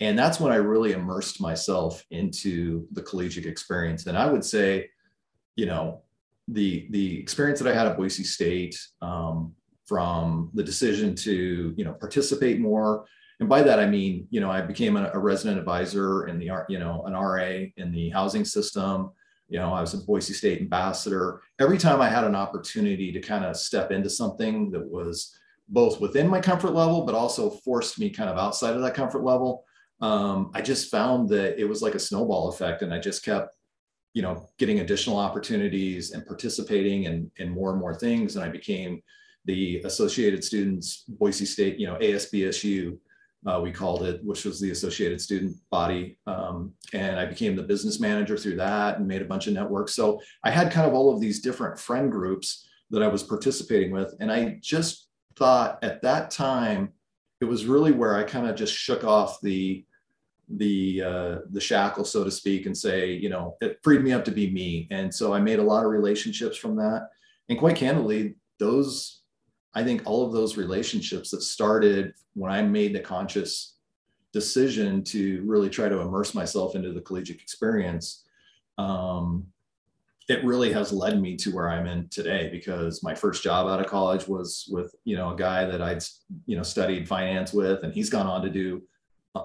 And 0.00 0.18
that's 0.18 0.38
when 0.40 0.52
I 0.52 0.56
really 0.56 0.92
immersed 0.92 1.40
myself 1.40 2.04
into 2.10 2.86
the 2.92 3.02
collegiate 3.02 3.46
experience. 3.46 4.06
And 4.06 4.18
I 4.18 4.26
would 4.26 4.44
say, 4.44 4.90
you 5.56 5.66
know, 5.66 6.02
the, 6.48 6.88
the 6.90 7.18
experience 7.18 7.60
that 7.60 7.70
I 7.70 7.74
had 7.74 7.86
at 7.86 7.96
Boise 7.96 8.24
State, 8.24 8.76
um, 9.00 9.54
from 9.86 10.50
the 10.54 10.62
decision 10.62 11.14
to, 11.14 11.74
you 11.76 11.84
know, 11.84 11.92
participate 11.92 12.58
more, 12.60 13.06
and 13.44 13.48
by 13.50 13.62
that 13.62 13.78
I 13.78 13.84
mean, 13.84 14.26
you 14.30 14.40
know, 14.40 14.50
I 14.50 14.62
became 14.62 14.96
a, 14.96 15.10
a 15.12 15.18
resident 15.18 15.58
advisor 15.58 16.28
in 16.28 16.38
the, 16.38 16.50
you 16.66 16.78
know, 16.78 17.04
an 17.04 17.12
RA 17.12 17.66
in 17.76 17.92
the 17.92 18.08
housing 18.08 18.42
system. 18.42 19.10
You 19.50 19.58
know, 19.58 19.70
I 19.70 19.82
was 19.82 19.92
a 19.92 19.98
Boise 19.98 20.32
State 20.32 20.62
ambassador. 20.62 21.42
Every 21.60 21.76
time 21.76 22.00
I 22.00 22.08
had 22.08 22.24
an 22.24 22.34
opportunity 22.34 23.12
to 23.12 23.20
kind 23.20 23.44
of 23.44 23.58
step 23.58 23.90
into 23.90 24.08
something 24.08 24.70
that 24.70 24.82
was 24.82 25.38
both 25.68 26.00
within 26.00 26.26
my 26.26 26.40
comfort 26.40 26.70
level, 26.70 27.04
but 27.04 27.14
also 27.14 27.50
forced 27.50 27.98
me 27.98 28.08
kind 28.08 28.30
of 28.30 28.38
outside 28.38 28.76
of 28.76 28.80
that 28.80 28.94
comfort 28.94 29.24
level, 29.24 29.66
um, 30.00 30.50
I 30.54 30.62
just 30.62 30.90
found 30.90 31.28
that 31.28 31.60
it 31.60 31.68
was 31.68 31.82
like 31.82 31.94
a 31.94 31.98
snowball 31.98 32.48
effect, 32.48 32.80
and 32.80 32.94
I 32.94 32.98
just 32.98 33.26
kept, 33.26 33.54
you 34.14 34.22
know, 34.22 34.48
getting 34.58 34.80
additional 34.80 35.18
opportunities 35.18 36.12
and 36.12 36.24
participating 36.24 37.04
in 37.04 37.30
in 37.36 37.50
more 37.50 37.72
and 37.72 37.78
more 37.78 37.94
things, 37.94 38.36
and 38.36 38.44
I 38.44 38.48
became 38.48 39.02
the 39.44 39.82
Associated 39.84 40.42
Students 40.42 41.04
Boise 41.06 41.44
State, 41.44 41.78
you 41.78 41.86
know, 41.86 41.96
ASBSU 41.96 42.96
uh, 43.46 43.60
we 43.62 43.70
called 43.70 44.02
it, 44.04 44.24
which 44.24 44.44
was 44.44 44.60
the 44.60 44.70
Associated 44.70 45.20
Student 45.20 45.56
Body. 45.70 46.18
Um, 46.26 46.72
and 46.92 47.18
I 47.18 47.26
became 47.26 47.56
the 47.56 47.62
business 47.62 48.00
manager 48.00 48.36
through 48.36 48.56
that 48.56 48.98
and 48.98 49.06
made 49.06 49.22
a 49.22 49.26
bunch 49.26 49.46
of 49.46 49.52
networks. 49.52 49.94
So 49.94 50.20
I 50.42 50.50
had 50.50 50.72
kind 50.72 50.86
of 50.86 50.94
all 50.94 51.12
of 51.12 51.20
these 51.20 51.40
different 51.40 51.78
friend 51.78 52.10
groups 52.10 52.66
that 52.90 53.02
I 53.02 53.08
was 53.08 53.22
participating 53.22 53.92
with. 53.92 54.14
And 54.20 54.32
I 54.32 54.58
just 54.62 55.08
thought 55.36 55.78
at 55.82 56.02
that 56.02 56.30
time, 56.30 56.92
it 57.40 57.44
was 57.44 57.66
really 57.66 57.92
where 57.92 58.16
I 58.16 58.22
kind 58.22 58.48
of 58.48 58.56
just 58.56 58.74
shook 58.74 59.04
off 59.04 59.40
the 59.40 59.84
the 60.48 61.02
uh, 61.02 61.38
the 61.50 61.60
shackle, 61.60 62.04
so 62.04 62.22
to 62.22 62.30
speak, 62.30 62.66
and 62.66 62.76
say, 62.76 63.12
you 63.12 63.30
know, 63.30 63.56
it 63.60 63.78
freed 63.82 64.02
me 64.02 64.12
up 64.12 64.24
to 64.26 64.30
be 64.30 64.50
me. 64.50 64.86
And 64.90 65.12
so 65.12 65.32
I 65.32 65.40
made 65.40 65.58
a 65.58 65.62
lot 65.62 65.84
of 65.84 65.90
relationships 65.90 66.56
from 66.56 66.76
that. 66.76 67.08
And 67.48 67.58
quite 67.58 67.76
candidly, 67.76 68.36
those 68.58 69.22
I 69.74 69.82
think 69.82 70.02
all 70.04 70.26
of 70.26 70.32
those 70.32 70.56
relationships 70.56 71.30
that 71.30 71.42
started 71.42 72.14
when 72.34 72.52
I 72.52 72.62
made 72.62 72.94
the 72.94 73.00
conscious 73.00 73.74
decision 74.32 75.02
to 75.04 75.42
really 75.46 75.70
try 75.70 75.88
to 75.88 76.00
immerse 76.00 76.34
myself 76.34 76.74
into 76.74 76.92
the 76.92 77.00
collegiate 77.00 77.40
experience, 77.40 78.24
um, 78.78 79.46
it 80.28 80.44
really 80.44 80.72
has 80.72 80.92
led 80.92 81.20
me 81.20 81.36
to 81.36 81.54
where 81.54 81.70
I'm 81.70 81.86
in 81.86 82.08
today 82.08 82.48
because 82.50 83.02
my 83.02 83.14
first 83.14 83.42
job 83.42 83.66
out 83.66 83.80
of 83.80 83.86
college 83.86 84.26
was 84.26 84.66
with, 84.70 84.94
you 85.04 85.16
know, 85.16 85.32
a 85.32 85.36
guy 85.36 85.66
that 85.66 85.82
I'd, 85.82 86.02
you 86.46 86.56
know, 86.56 86.62
studied 86.62 87.06
finance 87.06 87.52
with, 87.52 87.82
and 87.82 87.92
he's 87.92 88.08
gone 88.10 88.26
on 88.26 88.42
to 88.42 88.50
do 88.50 88.82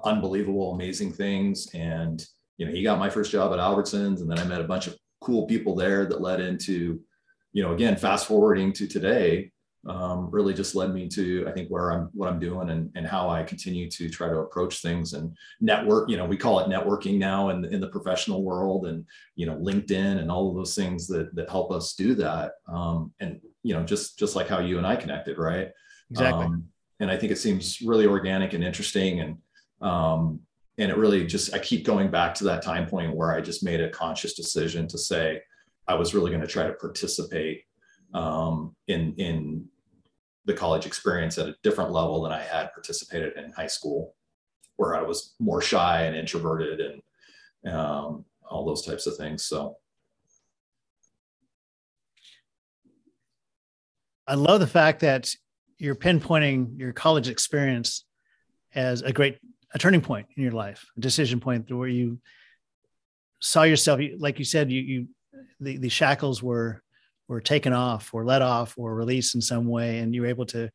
unbelievable, 0.05 0.73
amazing 0.73 1.11
things. 1.11 1.67
And, 1.73 2.25
you 2.57 2.65
know, 2.65 2.71
he 2.71 2.81
got 2.81 2.99
my 2.99 3.09
first 3.09 3.31
job 3.31 3.51
at 3.51 3.59
Albertsons 3.59 4.21
and 4.21 4.29
then 4.29 4.39
I 4.39 4.45
met 4.45 4.61
a 4.61 4.65
bunch 4.65 4.87
of 4.87 4.97
cool 5.21 5.47
people 5.47 5.75
there 5.75 6.05
that 6.05 6.21
led 6.21 6.39
into, 6.39 6.99
you 7.51 7.63
know, 7.63 7.73
again, 7.73 7.97
fast 7.97 8.27
forwarding 8.27 8.71
to 8.73 8.87
today, 8.87 9.51
um, 9.87 10.29
really 10.29 10.53
just 10.53 10.75
led 10.75 10.93
me 10.93 11.07
to 11.07 11.45
I 11.47 11.51
think 11.51 11.69
where 11.69 11.91
I'm 11.91 12.09
what 12.13 12.27
I'm 12.29 12.39
doing 12.39 12.69
and, 12.69 12.91
and 12.95 13.07
how 13.07 13.29
I 13.29 13.43
continue 13.43 13.89
to 13.91 14.09
try 14.09 14.27
to 14.27 14.39
approach 14.39 14.81
things 14.81 15.13
and 15.13 15.35
network. 15.61 16.09
You 16.09 16.17
know, 16.17 16.25
we 16.25 16.37
call 16.37 16.59
it 16.59 16.67
networking 16.67 17.17
now 17.17 17.49
in, 17.49 17.63
in 17.65 17.79
the 17.79 17.87
professional 17.87 18.43
world 18.43 18.87
and 18.87 19.05
you 19.35 19.45
know 19.45 19.55
LinkedIn 19.55 20.19
and 20.19 20.29
all 20.29 20.49
of 20.49 20.55
those 20.55 20.75
things 20.75 21.07
that 21.07 21.33
that 21.35 21.49
help 21.49 21.71
us 21.71 21.93
do 21.93 22.13
that. 22.15 22.53
Um, 22.67 23.13
and 23.19 23.39
you 23.63 23.73
know, 23.73 23.83
just 23.83 24.19
just 24.19 24.35
like 24.35 24.47
how 24.47 24.59
you 24.59 24.77
and 24.77 24.85
I 24.85 24.95
connected, 24.97 25.37
right? 25.37 25.69
Exactly. 26.11 26.45
Um, 26.45 26.65
and 26.99 27.09
I 27.09 27.15
think 27.15 27.31
it 27.31 27.37
seems 27.37 27.81
really 27.81 28.05
organic 28.05 28.53
and 28.53 28.63
interesting 28.63 29.21
and 29.21 29.37
um, 29.81 30.41
and 30.77 30.91
it 30.91 30.97
really 30.97 31.25
just 31.25 31.53
I 31.53 31.59
keep 31.59 31.85
going 31.85 32.11
back 32.11 32.33
to 32.35 32.43
that 32.45 32.63
time 32.63 32.85
point 32.85 33.15
where 33.15 33.33
I 33.33 33.39
just 33.39 33.63
made 33.63 33.79
a 33.79 33.89
conscious 33.89 34.33
decision 34.33 34.87
to 34.89 34.97
say 34.97 35.41
I 35.87 35.95
was 35.95 36.13
really 36.13 36.31
going 36.31 36.41
to 36.41 36.47
try 36.47 36.67
to 36.67 36.73
participate 36.73 37.63
um, 38.13 38.75
in 38.87 39.13
in 39.15 39.65
the 40.45 40.53
college 40.53 40.85
experience 40.85 41.37
at 41.37 41.47
a 41.47 41.55
different 41.63 41.91
level 41.91 42.23
than 42.23 42.31
I 42.31 42.41
had 42.41 42.73
participated 42.73 43.37
in 43.37 43.51
high 43.51 43.67
school, 43.67 44.15
where 44.77 44.95
I 44.95 45.01
was 45.01 45.35
more 45.39 45.61
shy 45.61 46.03
and 46.03 46.15
introverted 46.15 46.79
and 46.81 47.73
um, 47.73 48.25
all 48.49 48.65
those 48.65 48.85
types 48.85 49.05
of 49.05 49.15
things. 49.17 49.45
So. 49.45 49.77
I 54.27 54.35
love 54.35 54.59
the 54.59 54.67
fact 54.67 54.99
that 54.99 55.33
you're 55.79 55.95
pinpointing 55.95 56.77
your 56.77 56.93
college 56.93 57.29
experience 57.29 58.05
as 58.75 59.01
a 59.01 59.11
great 59.11 59.39
a 59.73 59.79
turning 59.79 60.01
point 60.01 60.27
in 60.35 60.43
your 60.43 60.51
life, 60.51 60.85
a 60.97 61.01
decision 61.01 61.39
point 61.39 61.71
where 61.71 61.87
you 61.87 62.19
saw 63.39 63.63
yourself, 63.63 63.99
like 64.17 64.39
you 64.39 64.45
said, 64.45 64.71
you, 64.71 64.81
you 64.81 65.07
the, 65.59 65.77
the 65.77 65.89
shackles 65.89 66.41
were 66.41 66.83
were 67.29 67.39
taken 67.39 67.71
off 67.71 68.13
or 68.13 68.25
let 68.25 68.41
off 68.41 68.73
or 68.77 68.93
released 68.93 69.35
in 69.35 69.41
some 69.41 69.67
way 69.67 69.99
and 69.99 70.13
you're 70.13 70.25
able 70.25 70.47
to 70.47 70.69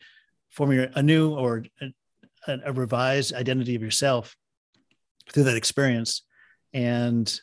form 0.50 0.72
your, 0.72 0.88
a 0.94 1.02
new 1.02 1.34
or 1.34 1.64
a, 1.82 2.58
a 2.64 2.72
revised 2.72 3.34
identity 3.34 3.74
of 3.74 3.82
yourself 3.82 4.36
through 5.30 5.44
that 5.44 5.56
experience. 5.56 6.22
And 6.72 7.40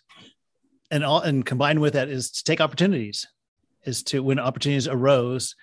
and 0.90 1.06
all 1.06 1.22
and 1.22 1.46
combined 1.46 1.80
with 1.80 1.94
that 1.94 2.10
is 2.10 2.32
to 2.32 2.44
take 2.44 2.62
opportunities 2.62 3.28
is 3.86 4.04
to 4.04 4.22
when 4.22 4.40
opportunities 4.40 4.88
arose 4.88 5.56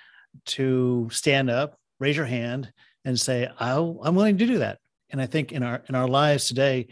to 0.46 1.08
stand 1.12 1.50
up 1.50 1.78
raise 1.98 2.16
your 2.16 2.26
hand 2.26 2.72
and 3.04 3.18
say 3.18 3.48
I'll, 3.58 4.00
i'm 4.02 4.14
willing 4.14 4.38
to 4.38 4.46
do 4.46 4.58
that. 4.58 4.78
And 5.10 5.20
i 5.20 5.26
think 5.26 5.52
in 5.52 5.62
our 5.62 5.82
in 5.88 5.94
our 5.94 6.08
lives 6.08 6.48
today 6.48 6.88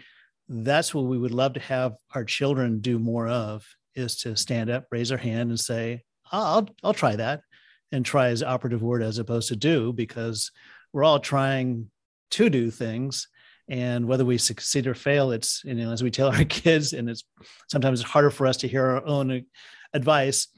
that's 0.48 0.94
what 0.94 1.06
we 1.06 1.18
would 1.18 1.32
love 1.32 1.54
to 1.54 1.60
have 1.60 1.96
our 2.14 2.24
children 2.24 2.80
do 2.80 2.98
more 2.98 3.26
of 3.26 3.66
is 3.94 4.16
to 4.18 4.36
stand 4.36 4.68
up 4.68 4.84
raise 4.90 5.08
their 5.08 5.18
hand 5.18 5.48
and 5.48 5.58
say 5.58 6.02
i'll 6.32 6.68
i'll 6.82 6.94
try 6.94 7.16
that 7.16 7.40
and 7.92 8.04
try 8.04 8.28
as 8.28 8.42
operative 8.42 8.82
word 8.82 9.02
as 9.02 9.18
opposed 9.18 9.48
to 9.48 9.56
do 9.56 9.92
because 9.92 10.50
we're 10.92 11.04
all 11.04 11.20
trying 11.20 11.90
to 12.30 12.50
do 12.50 12.70
things. 12.70 13.28
And 13.68 14.06
whether 14.06 14.24
we 14.24 14.38
succeed 14.38 14.86
or 14.86 14.94
fail 14.94 15.32
it's 15.32 15.62
you 15.64 15.74
know 15.74 15.92
as 15.92 16.02
we 16.02 16.10
tell 16.10 16.28
our 16.28 16.44
kids 16.62 16.92
and 16.92 17.10
it's 17.10 17.24
sometimes 17.68 18.00
it's 18.00 18.10
harder 18.10 18.30
for 18.30 18.46
us 18.46 18.58
to 18.58 18.68
hear 18.68 18.84
our 18.86 19.04
own 19.04 19.44
advice 19.92 20.48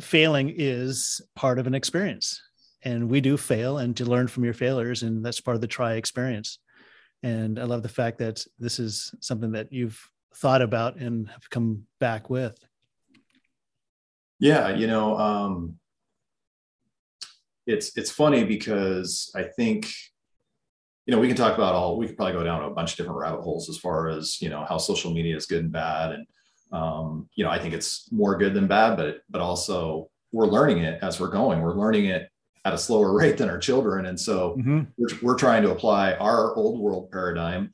failing 0.00 0.52
is 0.54 1.22
part 1.34 1.58
of 1.58 1.66
an 1.66 1.74
experience. 1.74 2.42
And 2.82 3.08
we 3.08 3.20
do 3.20 3.36
fail 3.36 3.78
and 3.78 3.96
to 3.96 4.04
learn 4.04 4.28
from 4.28 4.44
your 4.44 4.54
failures 4.54 5.02
and 5.02 5.24
that's 5.24 5.40
part 5.40 5.54
of 5.54 5.62
the 5.62 5.66
try 5.66 5.94
experience. 5.94 6.58
And 7.22 7.58
i 7.58 7.64
love 7.64 7.82
the 7.82 7.88
fact 7.88 8.18
that 8.18 8.44
this 8.58 8.78
is 8.78 9.14
something 9.20 9.52
that 9.52 9.72
you've 9.72 9.98
thought 10.34 10.60
about 10.60 10.96
and 10.96 11.28
have 11.30 11.48
come 11.48 11.84
back 11.98 12.28
with 12.28 12.58
yeah 14.38 14.70
you 14.70 14.86
know 14.86 15.16
um 15.18 15.74
it's 17.66 17.96
it's 17.96 18.10
funny 18.10 18.44
because 18.44 19.30
i 19.34 19.42
think 19.42 19.88
you 21.06 21.14
know, 21.14 21.20
we 21.20 21.28
can 21.28 21.36
talk 21.36 21.54
about 21.54 21.74
all, 21.74 21.96
we 21.96 22.08
could 22.08 22.16
probably 22.16 22.34
go 22.34 22.42
down 22.42 22.64
a 22.64 22.70
bunch 22.70 22.92
of 22.92 22.96
different 22.96 23.20
rabbit 23.20 23.42
holes 23.42 23.70
as 23.70 23.78
far 23.78 24.08
as, 24.08 24.42
you 24.42 24.48
know, 24.48 24.66
how 24.68 24.76
social 24.76 25.12
media 25.12 25.36
is 25.36 25.46
good 25.46 25.62
and 25.62 25.72
bad. 25.72 26.12
And, 26.12 26.26
um, 26.72 27.28
you 27.36 27.44
know, 27.44 27.50
I 27.50 27.60
think 27.60 27.74
it's 27.74 28.10
more 28.10 28.36
good 28.36 28.54
than 28.54 28.66
bad, 28.66 28.96
but, 28.96 29.20
but 29.30 29.40
also 29.40 30.10
we're 30.32 30.48
learning 30.48 30.78
it 30.78 30.98
as 31.02 31.20
we're 31.20 31.28
going. 31.28 31.62
We're 31.62 31.74
learning 31.74 32.06
it 32.06 32.28
at 32.64 32.74
a 32.74 32.78
slower 32.78 33.12
rate 33.18 33.38
than 33.38 33.48
our 33.48 33.58
children. 33.58 34.06
And 34.06 34.18
so 34.18 34.56
mm-hmm. 34.58 34.82
we're, 34.98 35.08
we're 35.22 35.38
trying 35.38 35.62
to 35.62 35.70
apply 35.70 36.14
our 36.14 36.54
old 36.56 36.80
world 36.80 37.12
paradigm 37.12 37.72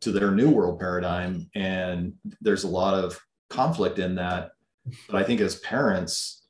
to 0.00 0.10
their 0.10 0.30
new 0.30 0.48
world 0.48 0.80
paradigm. 0.80 1.50
And 1.54 2.14
there's 2.40 2.64
a 2.64 2.68
lot 2.68 2.94
of 2.94 3.20
conflict 3.50 3.98
in 3.98 4.14
that. 4.14 4.52
But 5.08 5.16
I 5.16 5.24
think 5.24 5.40
as 5.40 5.56
parents, 5.56 6.40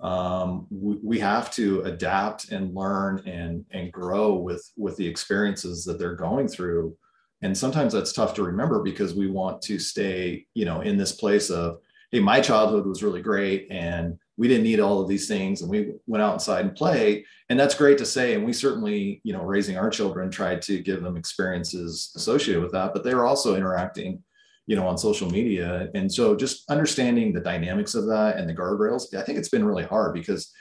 um, 0.00 0.66
we, 0.70 0.98
we, 1.02 1.18
have 1.18 1.50
to 1.52 1.82
adapt 1.82 2.52
and 2.52 2.74
learn 2.74 3.20
and 3.26 3.64
and 3.72 3.92
grow 3.92 4.34
with 4.34 4.70
with 4.76 4.96
the 4.96 5.06
experiences 5.06 5.84
that 5.84 5.98
they're 5.98 6.14
going 6.14 6.46
through. 6.46 6.96
And 7.42 7.56
sometimes 7.56 7.92
that's 7.92 8.12
tough 8.12 8.34
to 8.34 8.44
remember 8.44 8.82
because 8.82 9.14
we 9.14 9.28
want 9.28 9.60
to 9.62 9.78
stay 9.78 10.46
you 10.54 10.64
know 10.64 10.82
in 10.82 10.96
this 10.96 11.12
place 11.12 11.50
of 11.50 11.78
hey 12.12 12.20
my 12.20 12.40
childhood 12.40 12.86
was 12.86 13.02
really 13.02 13.22
great 13.22 13.66
and 13.70 14.16
we 14.36 14.46
didn't 14.46 14.62
need 14.62 14.78
all 14.78 15.00
of 15.00 15.08
these 15.08 15.26
things 15.26 15.62
and 15.62 15.70
we 15.70 15.92
went 16.06 16.22
outside 16.22 16.64
and 16.64 16.76
play 16.76 17.24
and 17.48 17.58
that's 17.58 17.74
great 17.74 17.98
to 17.98 18.06
say. 18.06 18.34
And 18.34 18.44
we 18.44 18.52
certainly 18.52 19.20
you 19.24 19.32
know 19.32 19.42
raising 19.42 19.76
our 19.76 19.90
children 19.90 20.30
tried 20.30 20.62
to 20.62 20.80
give 20.80 21.02
them 21.02 21.16
experiences 21.16 22.12
associated 22.14 22.62
with 22.62 22.72
that 22.72 22.92
but 22.92 23.02
they 23.02 23.14
were 23.16 23.26
also 23.26 23.56
interacting 23.56 24.22
you 24.68 24.76
know, 24.76 24.86
on 24.86 24.98
social 24.98 25.30
media. 25.30 25.88
And 25.94 26.12
so 26.12 26.36
just 26.36 26.70
understanding 26.70 27.32
the 27.32 27.40
dynamics 27.40 27.94
of 27.94 28.06
that 28.08 28.36
and 28.36 28.46
the 28.46 28.54
guardrails, 28.54 29.14
I 29.14 29.22
think 29.22 29.38
it's 29.38 29.48
been 29.48 29.64
really 29.64 29.82
hard 29.82 30.12
because 30.12 30.52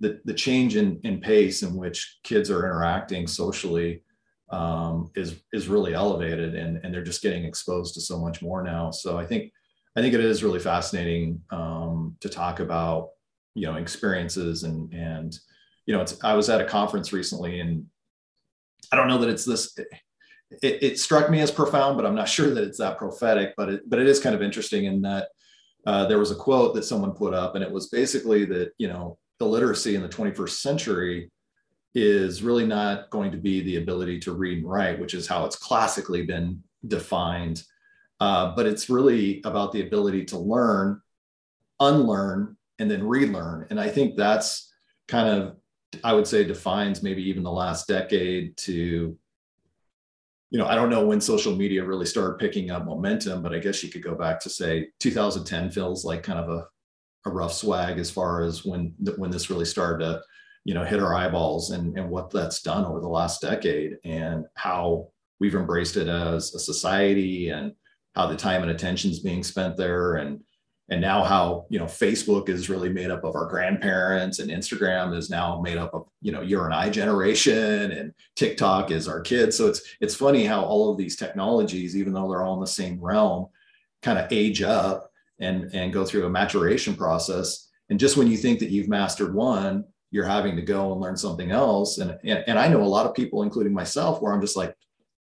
the, 0.00 0.20
the 0.24 0.34
change 0.34 0.74
in, 0.74 0.98
in 1.04 1.20
pace 1.20 1.62
in 1.62 1.76
which 1.76 2.18
kids 2.24 2.50
are 2.50 2.64
interacting 2.66 3.28
socially 3.28 4.02
um, 4.50 5.12
is, 5.14 5.36
is 5.52 5.68
really 5.68 5.94
elevated 5.94 6.56
and, 6.56 6.80
and 6.82 6.92
they're 6.92 7.04
just 7.04 7.22
getting 7.22 7.44
exposed 7.44 7.94
to 7.94 8.00
so 8.00 8.18
much 8.18 8.42
more 8.42 8.64
now. 8.64 8.90
So 8.90 9.16
I 9.16 9.24
think, 9.24 9.52
I 9.96 10.00
think 10.00 10.12
it 10.12 10.20
is 10.20 10.42
really 10.42 10.58
fascinating 10.58 11.40
um, 11.52 12.16
to 12.18 12.28
talk 12.28 12.58
about, 12.58 13.10
you 13.54 13.68
know, 13.68 13.76
experiences 13.76 14.64
and, 14.64 14.92
and, 14.92 15.38
you 15.86 15.94
know, 15.94 16.00
it's, 16.00 16.18
I 16.24 16.34
was 16.34 16.48
at 16.48 16.60
a 16.60 16.64
conference 16.64 17.12
recently 17.12 17.60
and 17.60 17.86
I 18.90 18.96
don't 18.96 19.06
know 19.06 19.18
that 19.18 19.28
it's 19.28 19.44
this, 19.44 19.78
it, 20.62 20.82
it, 20.82 20.98
struck 20.98 21.30
me 21.30 21.40
as 21.40 21.50
profound, 21.50 21.96
but 21.96 22.06
I'm 22.06 22.14
not 22.14 22.28
sure 22.36 22.52
that 22.52 22.64
it's 22.64 22.78
that 22.78 22.98
prophetic. 22.98 23.54
But 23.56 23.68
it, 23.68 23.88
but 23.88 23.98
it 23.98 24.06
is 24.06 24.20
kind 24.20 24.34
of 24.34 24.42
interesting 24.42 24.84
in 24.84 25.02
that 25.02 25.28
uh, 25.86 26.06
there 26.06 26.18
was 26.18 26.30
a 26.30 26.36
quote 26.36 26.74
that 26.74 26.84
someone 26.84 27.12
put 27.12 27.34
up, 27.34 27.54
and 27.54 27.64
it 27.64 27.70
was 27.70 27.88
basically 27.88 28.44
that 28.46 28.72
you 28.78 28.88
know 28.88 29.18
illiteracy 29.40 29.94
in 29.96 30.02
the 30.02 30.08
21st 30.08 30.50
century 30.50 31.30
is 31.94 32.42
really 32.42 32.66
not 32.66 33.10
going 33.10 33.30
to 33.30 33.36
be 33.36 33.60
the 33.60 33.76
ability 33.76 34.18
to 34.20 34.32
read 34.32 34.58
and 34.58 34.70
write, 34.70 34.98
which 34.98 35.14
is 35.14 35.26
how 35.26 35.44
it's 35.44 35.56
classically 35.56 36.24
been 36.24 36.62
defined. 36.86 37.62
Uh, 38.20 38.54
but 38.54 38.66
it's 38.66 38.88
really 38.88 39.42
about 39.44 39.72
the 39.72 39.84
ability 39.84 40.24
to 40.24 40.38
learn, 40.38 41.00
unlearn, 41.80 42.56
and 42.78 42.90
then 42.90 43.06
relearn. 43.06 43.66
And 43.70 43.80
I 43.80 43.88
think 43.88 44.16
that's 44.16 44.72
kind 45.08 45.28
of, 45.28 45.56
I 46.02 46.12
would 46.14 46.26
say, 46.26 46.44
defines 46.44 47.02
maybe 47.02 47.28
even 47.28 47.42
the 47.42 47.50
last 47.50 47.88
decade 47.88 48.56
to 48.58 49.18
you 50.52 50.58
know, 50.58 50.66
I 50.66 50.74
don't 50.74 50.90
know 50.90 51.06
when 51.06 51.22
social 51.22 51.56
media 51.56 51.82
really 51.82 52.04
started 52.04 52.38
picking 52.38 52.70
up 52.70 52.84
momentum, 52.84 53.42
but 53.42 53.54
I 53.54 53.58
guess 53.58 53.82
you 53.82 53.88
could 53.88 54.02
go 54.02 54.14
back 54.14 54.38
to 54.40 54.50
say 54.50 54.88
2010 55.00 55.70
feels 55.70 56.04
like 56.04 56.22
kind 56.22 56.38
of 56.38 56.50
a, 56.50 56.66
a 57.24 57.32
rough 57.32 57.54
swag 57.54 57.98
as 57.98 58.10
far 58.10 58.42
as 58.42 58.62
when 58.62 58.92
when 59.16 59.30
this 59.30 59.48
really 59.48 59.64
started 59.64 60.04
to, 60.04 60.20
you 60.66 60.74
know, 60.74 60.84
hit 60.84 61.00
our 61.00 61.14
eyeballs 61.14 61.70
and, 61.70 61.96
and 61.96 62.06
what 62.06 62.30
that's 62.30 62.60
done 62.60 62.84
over 62.84 63.00
the 63.00 63.08
last 63.08 63.40
decade 63.40 63.96
and 64.04 64.44
how 64.54 65.08
we've 65.40 65.54
embraced 65.54 65.96
it 65.96 66.06
as 66.06 66.54
a 66.54 66.58
society 66.58 67.48
and 67.48 67.72
how 68.14 68.26
the 68.26 68.36
time 68.36 68.60
and 68.60 68.70
attention 68.70 69.10
is 69.10 69.20
being 69.20 69.42
spent 69.42 69.78
there 69.78 70.16
and 70.16 70.38
and 70.88 71.00
now 71.00 71.22
how 71.22 71.66
you 71.70 71.78
know 71.78 71.86
facebook 71.86 72.48
is 72.48 72.68
really 72.68 72.88
made 72.88 73.10
up 73.10 73.24
of 73.24 73.34
our 73.34 73.46
grandparents 73.46 74.38
and 74.40 74.50
instagram 74.50 75.16
is 75.16 75.30
now 75.30 75.60
made 75.60 75.78
up 75.78 75.94
of 75.94 76.06
you 76.20 76.32
know 76.32 76.40
your 76.40 76.64
and 76.64 76.74
i 76.74 76.90
generation 76.90 77.92
and 77.92 78.12
tiktok 78.36 78.90
is 78.90 79.08
our 79.08 79.20
kids. 79.20 79.56
So 79.56 79.66
it's 79.68 79.82
it's 80.00 80.14
funny 80.14 80.44
how 80.44 80.62
all 80.62 80.90
of 80.90 80.98
these 80.98 81.16
technologies 81.16 81.96
even 81.96 82.12
though 82.12 82.28
they're 82.28 82.42
all 82.42 82.54
in 82.54 82.60
the 82.60 82.66
same 82.66 83.00
realm 83.00 83.46
kind 84.02 84.18
of 84.18 84.30
age 84.32 84.62
up 84.62 85.10
and 85.38 85.70
and 85.74 85.92
go 85.92 86.04
through 86.04 86.26
a 86.26 86.30
maturation 86.30 86.94
process. 86.94 87.68
And 87.90 88.00
just 88.00 88.16
when 88.16 88.28
you 88.28 88.36
think 88.36 88.58
that 88.60 88.70
you've 88.70 88.88
mastered 88.88 89.34
one 89.34 89.84
you're 90.10 90.26
having 90.26 90.56
to 90.56 90.62
go 90.62 90.92
and 90.92 91.00
learn 91.00 91.16
something 91.16 91.50
else. 91.50 91.98
And 91.98 92.18
and, 92.24 92.44
and 92.46 92.58
i 92.58 92.68
know 92.68 92.82
a 92.82 92.84
lot 92.84 93.06
of 93.06 93.14
people 93.14 93.42
including 93.42 93.72
myself 93.72 94.20
where 94.20 94.32
i'm 94.32 94.40
just 94.40 94.56
like 94.56 94.74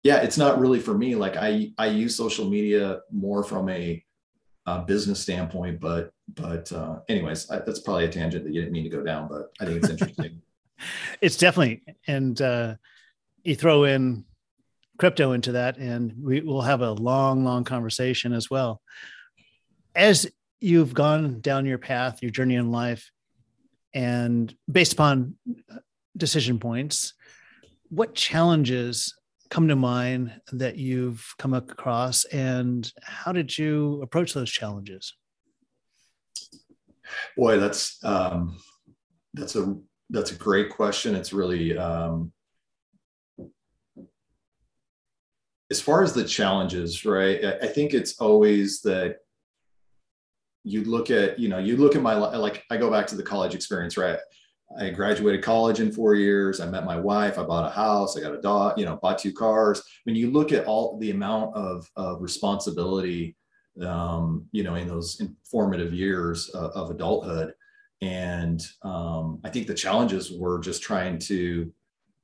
yeah 0.03 0.19
it's 0.19 0.39
not 0.39 0.59
really 0.59 0.81
for 0.81 0.97
me. 0.97 1.15
Like 1.15 1.37
i 1.37 1.71
i 1.79 1.87
use 1.87 2.17
social 2.17 2.49
media 2.49 3.01
more 3.11 3.43
from 3.43 3.69
a 3.69 4.03
uh, 4.67 4.81
business 4.83 5.21
standpoint. 5.21 5.81
But 5.81 6.11
but 6.35 6.71
uh, 6.73 7.01
anyways, 7.09 7.51
I, 7.51 7.61
that's 7.61 7.81
probably 7.81 8.05
a 8.05 8.09
tangent 8.09 8.45
that 8.45 8.53
you 8.53 8.61
didn't 8.61 8.73
mean 8.73 8.85
to 8.85 8.91
go 8.91 9.03
down, 9.03 9.29
but 9.29 9.53
I 9.61 9.65
think 9.65 9.79
it's 9.79 9.91
interesting. 9.91 10.43
it's 11.21 11.37
definitely, 11.37 11.83
and 12.07 12.41
uh, 12.41 12.75
you 13.45 13.55
throw 13.55 13.85
in 13.85 14.25
crypto 14.99 15.33
into 15.33 15.53
that, 15.53 15.79
and 15.79 16.13
we 16.21 16.41
will 16.41 16.63
have 16.63 16.81
a 16.81 16.93
long, 16.93 17.45
long 17.45 17.65
conversation 17.65 18.33
as 18.33 18.51
well. 18.51 18.81
As 19.95 20.27
you've 20.61 20.95
gone 20.95 21.41
down 21.41 21.67
your 21.67 21.79
path, 21.79 22.23
your 22.23 22.31
journey 22.31 22.57
in 22.57 22.71
life, 22.71 23.11
and 23.95 24.55
based 24.71 24.93
upon 24.93 25.37
decision 26.17 26.59
points, 26.59 27.15
what 27.89 28.15
challenges 28.15 29.16
come 29.51 29.69
to 29.69 29.77
mind 29.77 30.41
that 30.53 30.77
you've 30.77 31.35
come 31.39 31.55
across 31.55 32.25
and 32.27 32.93
how 33.03 33.33
did 33.33 33.57
you 33.57 34.01
approach 34.03 34.35
those 34.35 34.51
challenges? 34.51 35.15
Boy 37.37 37.59
that's 37.59 38.03
um, 38.05 38.59
that's 39.35 39.57
a 39.57 39.77
that's 40.11 40.33
a 40.33 40.37
great 40.37 40.71
question. 40.71 41.15
It's 41.15 41.33
really 41.33 41.77
um, 41.77 42.33
as 45.71 45.81
far 45.81 46.03
as 46.03 46.13
the 46.13 46.25
challenges 46.25 47.05
right 47.05 47.45
i 47.63 47.67
think 47.67 47.93
it's 47.93 48.19
always 48.21 48.81
that 48.83 49.17
you 50.65 50.85
look 50.85 51.11
at 51.11 51.39
you 51.39 51.49
know 51.49 51.59
you 51.59 51.77
look 51.77 51.97
at 51.97 52.03
my 52.03 52.15
like 52.15 52.65
i 52.71 52.77
go 52.77 52.91
back 52.91 53.07
to 53.07 53.17
the 53.17 53.23
college 53.23 53.55
experience 53.55 53.97
right 53.97 54.19
I 54.79 54.91
graduated 54.91 55.43
college 55.43 55.81
in 55.81 55.93
four 55.93 56.15
years. 56.15 56.61
I 56.61 56.67
met 56.67 56.85
my 56.85 56.99
wife. 56.99 57.39
I 57.39 57.45
bought 57.45 57.67
a 57.67 57.75
house. 57.75 58.17
I 58.17 58.21
got 58.21 58.35
a 58.35 58.41
dog, 58.41 58.79
you 58.79 58.85
know, 58.85 58.97
bought 58.97 59.19
two 59.19 59.33
cars. 59.33 59.83
When 60.05 60.17
you 60.17 60.31
look 60.31 60.53
at 60.53 60.67
all 60.67 60.99
the 60.99 61.13
amount 61.13 61.55
of, 61.55 61.89
of 61.97 62.21
responsibility, 62.21 63.37
um, 63.81 64.47
you 64.53 64.65
know, 64.65 64.75
in 64.75 64.89
those 64.89 65.21
informative 65.21 65.93
years 65.93 66.49
of, 66.51 66.71
of 66.73 66.91
adulthood. 66.91 67.55
And 68.03 68.65
um, 68.83 69.41
I 69.45 69.51
think 69.51 69.67
the 69.67 69.75
challenges 69.75 70.33
were 70.33 70.59
just 70.59 70.83
trying 70.83 71.19
to 71.21 71.73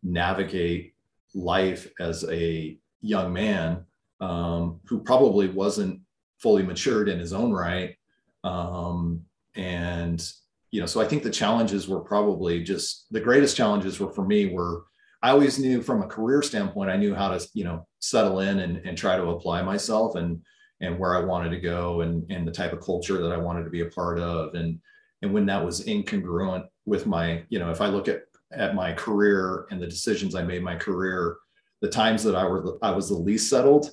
navigate 0.03 0.95
life 1.35 1.89
as 2.01 2.25
a 2.31 2.77
young 3.01 3.33
man 3.33 3.85
um, 4.21 4.81
who 4.85 5.01
probably 5.01 5.49
wasn't 5.49 6.01
fully 6.39 6.63
matured 6.63 7.09
in 7.09 7.19
his 7.19 7.33
own 7.33 7.53
right. 7.53 7.97
Um, 8.45 9.23
and 9.55 10.33
you 10.73 10.81
know, 10.81 10.87
so 10.87 11.00
I 11.00 11.07
think 11.07 11.23
the 11.23 11.31
challenges 11.31 11.87
were 11.87 12.00
probably 12.00 12.64
just 12.64 13.07
the 13.11 13.21
greatest 13.21 13.57
challenges 13.57 14.00
were 14.00 14.11
for 14.11 14.26
me 14.26 14.47
were 14.47 14.85
I 15.23 15.31
always 15.31 15.59
knew 15.59 15.83
from 15.83 16.02
a 16.02 16.09
career 16.09 16.43
standpoint, 16.43 16.91
I 16.91 16.97
knew 16.97 17.14
how 17.14 17.29
to, 17.29 17.49
you 17.55 17.62
know, 17.62 17.87
settle 18.00 18.41
in 18.41 18.59
and, 18.59 18.79
and 18.79 18.99
try 18.99 19.17
to 19.17 19.29
apply 19.29 19.62
myself 19.62 20.17
and 20.17 20.43
and 20.81 20.99
where 20.99 21.17
I 21.17 21.25
wanted 21.25 21.50
to 21.50 21.61
go 21.61 22.00
and, 22.00 22.29
and 22.29 22.49
the 22.49 22.50
type 22.50 22.73
of 22.73 22.81
culture 22.81 23.23
that 23.23 23.31
I 23.31 23.37
wanted 23.37 23.62
to 23.62 23.71
be 23.71 23.83
a 23.83 23.91
part 23.91 24.19
of. 24.19 24.55
And 24.55 24.81
and 25.21 25.33
when 25.33 25.47
that 25.47 25.64
was 25.64 25.87
incongruent 25.87 26.64
with 26.87 27.07
my, 27.07 27.45
you 27.50 27.61
know, 27.61 27.71
if 27.71 27.81
I 27.81 27.87
look 27.87 28.09
at 28.09 28.23
at 28.52 28.75
my 28.75 28.93
career 28.93 29.67
and 29.71 29.81
the 29.81 29.87
decisions 29.87 30.35
I 30.35 30.43
made 30.43 30.62
my 30.62 30.76
career, 30.76 31.37
the 31.83 31.88
times 31.88 32.25
that 32.25 32.35
I 32.35 32.45
were 32.45 32.79
I 32.83 32.91
was 32.93 33.09
the 33.09 33.14
least 33.14 33.50
settled 33.50 33.91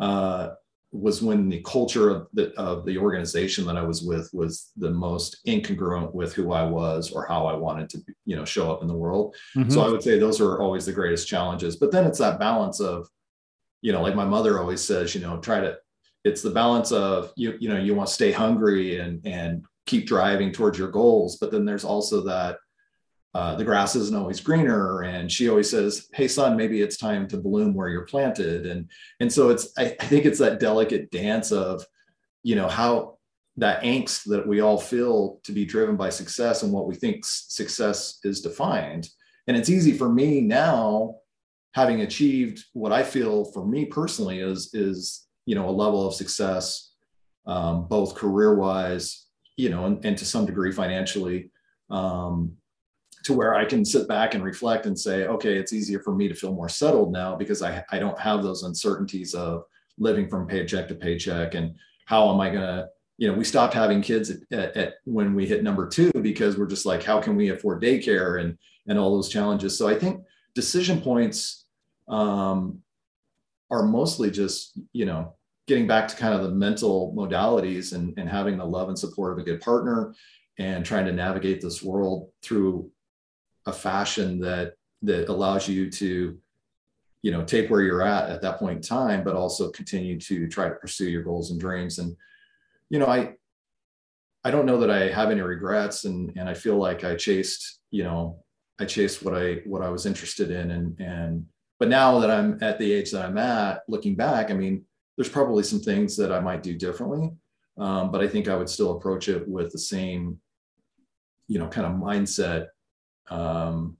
uh, 0.00 0.50
was 0.92 1.22
when 1.22 1.48
the 1.48 1.62
culture 1.62 2.10
of 2.10 2.26
the 2.32 2.52
of 2.58 2.84
the 2.84 2.98
organization 2.98 3.64
that 3.66 3.76
I 3.76 3.82
was 3.82 4.02
with 4.02 4.28
was 4.32 4.72
the 4.76 4.90
most 4.90 5.44
incongruent 5.46 6.12
with 6.12 6.32
who 6.32 6.52
I 6.52 6.64
was 6.64 7.12
or 7.12 7.26
how 7.26 7.46
I 7.46 7.54
wanted 7.54 7.88
to 7.90 8.02
you 8.24 8.36
know 8.36 8.44
show 8.44 8.72
up 8.72 8.82
in 8.82 8.88
the 8.88 8.96
world. 8.96 9.36
Mm-hmm. 9.56 9.70
So 9.70 9.82
I 9.82 9.88
would 9.88 10.02
say 10.02 10.18
those 10.18 10.40
are 10.40 10.60
always 10.60 10.86
the 10.86 10.92
greatest 10.92 11.28
challenges. 11.28 11.76
But 11.76 11.92
then 11.92 12.06
it's 12.06 12.18
that 12.18 12.40
balance 12.40 12.80
of, 12.80 13.08
you 13.82 13.92
know, 13.92 14.02
like 14.02 14.16
my 14.16 14.24
mother 14.24 14.58
always 14.58 14.80
says, 14.80 15.14
you 15.14 15.20
know, 15.20 15.38
try 15.38 15.60
to. 15.60 15.78
It's 16.22 16.42
the 16.42 16.50
balance 16.50 16.92
of 16.92 17.32
you 17.36 17.56
you 17.60 17.68
know 17.68 17.78
you 17.78 17.94
want 17.94 18.08
to 18.08 18.14
stay 18.14 18.32
hungry 18.32 18.98
and 18.98 19.24
and 19.26 19.64
keep 19.86 20.06
driving 20.06 20.52
towards 20.52 20.78
your 20.78 20.90
goals, 20.90 21.38
but 21.38 21.50
then 21.50 21.64
there's 21.64 21.84
also 21.84 22.20
that 22.22 22.58
uh, 23.34 23.54
the 23.54 23.64
grass 23.64 23.94
isn't 23.94 24.16
always 24.16 24.40
greener 24.40 25.02
and 25.02 25.30
she 25.30 25.48
always 25.48 25.70
says 25.70 26.08
hey 26.12 26.26
son 26.26 26.56
maybe 26.56 26.82
it's 26.82 26.96
time 26.96 27.28
to 27.28 27.36
bloom 27.36 27.74
where 27.74 27.88
you're 27.88 28.06
planted. 28.06 28.66
And 28.66 28.90
and 29.20 29.32
so 29.32 29.50
it's 29.50 29.72
I, 29.78 29.96
I, 30.00 30.06
think 30.06 30.24
it's 30.24 30.40
that 30.40 30.60
delicate 30.60 31.10
dance 31.10 31.52
of 31.52 31.84
you 32.42 32.56
know 32.56 32.68
how 32.68 33.18
that 33.56 33.82
angst 33.82 34.24
that 34.24 34.46
we 34.46 34.60
all 34.60 34.78
feel 34.78 35.40
to 35.44 35.52
be 35.52 35.64
driven 35.64 35.96
by 35.96 36.10
success 36.10 36.62
and 36.62 36.72
what 36.72 36.86
we 36.86 36.94
think 36.94 37.24
success 37.24 38.18
is 38.24 38.40
defined. 38.40 39.08
And 39.46 39.56
it's 39.56 39.70
easy 39.70 39.92
for 39.92 40.08
me 40.08 40.40
now 40.40 41.16
having 41.72 42.00
achieved 42.00 42.64
what 42.72 42.90
i 42.90 43.00
feel 43.00 43.44
for 43.52 43.64
me 43.64 43.84
personally 43.84 44.40
is 44.40 44.74
is 44.74 45.28
you 45.46 45.54
know 45.54 45.68
a 45.68 45.70
level 45.70 46.04
of 46.04 46.12
success 46.14 46.94
um, 47.46 47.86
both 47.86 48.16
career 48.16 48.56
wise 48.56 49.26
you 49.60 49.68
know 49.68 49.84
and, 49.84 50.04
and 50.04 50.18
to 50.18 50.24
some 50.24 50.46
degree 50.46 50.72
financially. 50.72 51.50
Um, 51.90 52.56
to 53.24 53.34
where 53.34 53.54
I 53.54 53.64
can 53.64 53.84
sit 53.84 54.08
back 54.08 54.34
and 54.34 54.42
reflect 54.42 54.86
and 54.86 54.98
say, 54.98 55.26
okay, 55.26 55.56
it's 55.56 55.72
easier 55.72 56.00
for 56.00 56.14
me 56.14 56.28
to 56.28 56.34
feel 56.34 56.54
more 56.54 56.68
settled 56.68 57.12
now 57.12 57.36
because 57.36 57.62
I, 57.62 57.84
I 57.90 57.98
don't 57.98 58.18
have 58.18 58.42
those 58.42 58.62
uncertainties 58.62 59.34
of 59.34 59.64
living 59.98 60.28
from 60.28 60.46
paycheck 60.46 60.88
to 60.88 60.94
paycheck 60.94 61.54
and 61.54 61.74
how 62.06 62.32
am 62.32 62.40
I 62.40 62.48
going 62.48 62.62
to, 62.62 62.88
you 63.18 63.28
know, 63.28 63.34
we 63.34 63.44
stopped 63.44 63.74
having 63.74 64.00
kids 64.00 64.30
at, 64.30 64.38
at, 64.50 64.76
at, 64.76 64.94
when 65.04 65.34
we 65.34 65.46
hit 65.46 65.62
number 65.62 65.86
two 65.86 66.10
because 66.12 66.56
we're 66.56 66.66
just 66.66 66.86
like, 66.86 67.02
how 67.02 67.20
can 67.20 67.36
we 67.36 67.50
afford 67.50 67.82
daycare 67.82 68.40
and 68.40 68.56
and 68.90 68.98
all 68.98 69.14
those 69.14 69.28
challenges. 69.28 69.78
So 69.78 69.88
I 69.88 69.94
think 69.94 70.24
decision 70.54 71.00
points 71.00 71.64
um, 72.08 72.80
are 73.70 73.84
mostly 73.84 74.30
just, 74.30 74.78
you 74.92 75.06
know, 75.06 75.34
getting 75.68 75.86
back 75.86 76.08
to 76.08 76.16
kind 76.16 76.34
of 76.34 76.42
the 76.42 76.50
mental 76.50 77.14
modalities 77.16 77.92
and, 77.92 78.12
and 78.18 78.28
having 78.28 78.58
the 78.58 78.64
love 78.64 78.88
and 78.88 78.98
support 78.98 79.32
of 79.32 79.38
a 79.38 79.44
good 79.44 79.60
partner 79.60 80.14
and 80.58 80.84
trying 80.84 81.06
to 81.06 81.12
navigate 81.12 81.60
this 81.60 81.82
world 81.82 82.30
through 82.42 82.90
a 83.66 83.72
fashion 83.72 84.40
that 84.40 84.74
that 85.02 85.28
allows 85.28 85.68
you 85.68 85.90
to 85.90 86.38
you 87.22 87.30
know 87.30 87.44
take 87.44 87.70
where 87.70 87.82
you're 87.82 88.02
at 88.02 88.30
at 88.30 88.42
that 88.42 88.58
point 88.58 88.76
in 88.76 88.82
time 88.82 89.22
but 89.22 89.36
also 89.36 89.70
continue 89.70 90.18
to 90.18 90.48
try 90.48 90.68
to 90.68 90.74
pursue 90.76 91.08
your 91.08 91.22
goals 91.22 91.50
and 91.50 91.60
dreams. 91.60 91.98
And 91.98 92.16
you 92.88 92.98
know 92.98 93.06
i 93.06 93.34
i 94.44 94.50
don't 94.50 94.66
know 94.66 94.78
that 94.78 94.90
i 94.90 95.08
have 95.08 95.30
any 95.30 95.40
regrets 95.40 96.04
and 96.04 96.32
and 96.36 96.48
i 96.48 96.54
feel 96.54 96.76
like 96.76 97.04
i 97.04 97.14
chased 97.14 97.80
you 97.90 98.02
know 98.02 98.42
i 98.80 98.84
chased 98.84 99.22
what 99.22 99.34
i 99.34 99.60
what 99.66 99.82
i 99.82 99.88
was 99.88 100.06
interested 100.06 100.50
in. 100.50 100.70
And 100.70 101.00
and 101.00 101.46
but 101.78 101.88
now 101.88 102.18
that 102.18 102.30
i'm 102.30 102.58
at 102.62 102.78
the 102.78 102.92
age 102.92 103.10
that 103.12 103.24
i'm 103.24 103.38
at 103.38 103.82
looking 103.88 104.16
back 104.16 104.50
i 104.50 104.54
mean 104.54 104.84
there's 105.16 105.28
probably 105.28 105.62
some 105.62 105.80
things 105.80 106.16
that 106.16 106.32
i 106.32 106.40
might 106.40 106.62
do 106.62 106.76
differently. 106.76 107.30
Um, 107.78 108.10
but 108.10 108.22
i 108.22 108.28
think 108.28 108.48
i 108.48 108.56
would 108.56 108.68
still 108.68 108.96
approach 108.96 109.28
it 109.28 109.46
with 109.46 109.70
the 109.72 109.78
same 109.78 110.40
you 111.46 111.58
know 111.58 111.68
kind 111.68 111.86
of 111.86 111.92
mindset 111.94 112.68
um, 113.30 113.96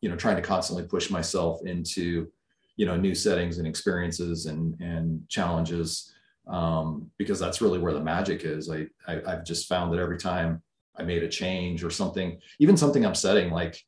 you 0.00 0.08
know 0.08 0.16
trying 0.16 0.36
to 0.36 0.42
constantly 0.42 0.84
push 0.84 1.10
myself 1.10 1.60
into 1.64 2.28
you 2.76 2.86
know 2.86 2.96
new 2.96 3.14
settings 3.14 3.58
and 3.58 3.66
experiences 3.66 4.46
and 4.46 4.78
and 4.80 5.28
challenges 5.28 6.12
um, 6.46 7.10
because 7.18 7.38
that's 7.38 7.60
really 7.60 7.78
where 7.78 7.92
the 7.92 8.00
magic 8.00 8.44
is. 8.44 8.70
I, 8.70 8.86
I 9.06 9.20
I've 9.26 9.44
just 9.44 9.68
found 9.68 9.92
that 9.92 10.00
every 10.00 10.18
time 10.18 10.62
I 10.96 11.02
made 11.02 11.22
a 11.22 11.28
change 11.28 11.84
or 11.84 11.90
something, 11.90 12.38
even 12.58 12.76
something 12.76 13.04
upsetting 13.04 13.50
like 13.50 13.82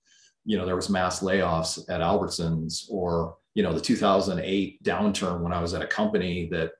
you 0.44 0.58
know 0.58 0.66
there 0.66 0.76
was 0.76 0.90
mass 0.90 1.20
layoffs 1.20 1.78
at 1.88 2.00
Albertsons 2.00 2.86
or 2.90 3.36
you 3.54 3.62
know 3.62 3.72
the 3.72 3.80
2008 3.80 4.82
downturn 4.82 5.40
when 5.40 5.52
I 5.52 5.60
was 5.60 5.74
at 5.74 5.82
a 5.82 5.86
company 5.86 6.48
that 6.50 6.72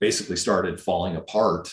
basically 0.00 0.36
started 0.36 0.80
falling 0.80 1.16
apart 1.16 1.72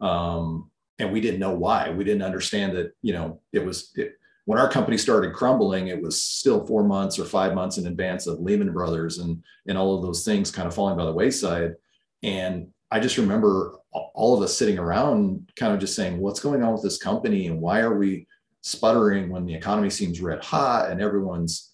um, 0.00 0.70
and 0.98 1.12
we 1.12 1.20
didn't 1.20 1.40
know 1.40 1.54
why 1.54 1.90
we 1.90 2.04
didn't 2.04 2.22
understand 2.22 2.76
that 2.76 2.92
you 3.02 3.12
know 3.12 3.40
it 3.52 3.64
was 3.64 3.92
it, 3.96 4.14
when 4.46 4.58
our 4.58 4.68
company 4.68 4.98
started 4.98 5.32
crumbling, 5.32 5.88
it 5.88 6.00
was 6.00 6.22
still 6.22 6.66
four 6.66 6.84
months 6.84 7.18
or 7.18 7.24
five 7.24 7.54
months 7.54 7.78
in 7.78 7.86
advance 7.86 8.26
of 8.26 8.40
Lehman 8.40 8.72
Brothers 8.72 9.18
and 9.18 9.42
and 9.66 9.78
all 9.78 9.96
of 9.96 10.02
those 10.02 10.24
things 10.24 10.50
kind 10.50 10.68
of 10.68 10.74
falling 10.74 10.96
by 10.96 11.04
the 11.04 11.12
wayside. 11.12 11.74
And 12.22 12.68
I 12.90 13.00
just 13.00 13.18
remember 13.18 13.76
all 13.92 14.34
of 14.34 14.42
us 14.42 14.56
sitting 14.56 14.78
around, 14.78 15.50
kind 15.56 15.72
of 15.72 15.80
just 15.80 15.96
saying, 15.96 16.18
"What's 16.18 16.40
going 16.40 16.62
on 16.62 16.72
with 16.72 16.82
this 16.82 16.98
company, 16.98 17.46
and 17.46 17.60
why 17.60 17.80
are 17.80 17.96
we 17.96 18.26
sputtering 18.60 19.28
when 19.28 19.44
the 19.44 19.54
economy 19.54 19.90
seems 19.90 20.22
red 20.22 20.42
hot 20.42 20.90
and 20.90 21.00
everyone's, 21.00 21.70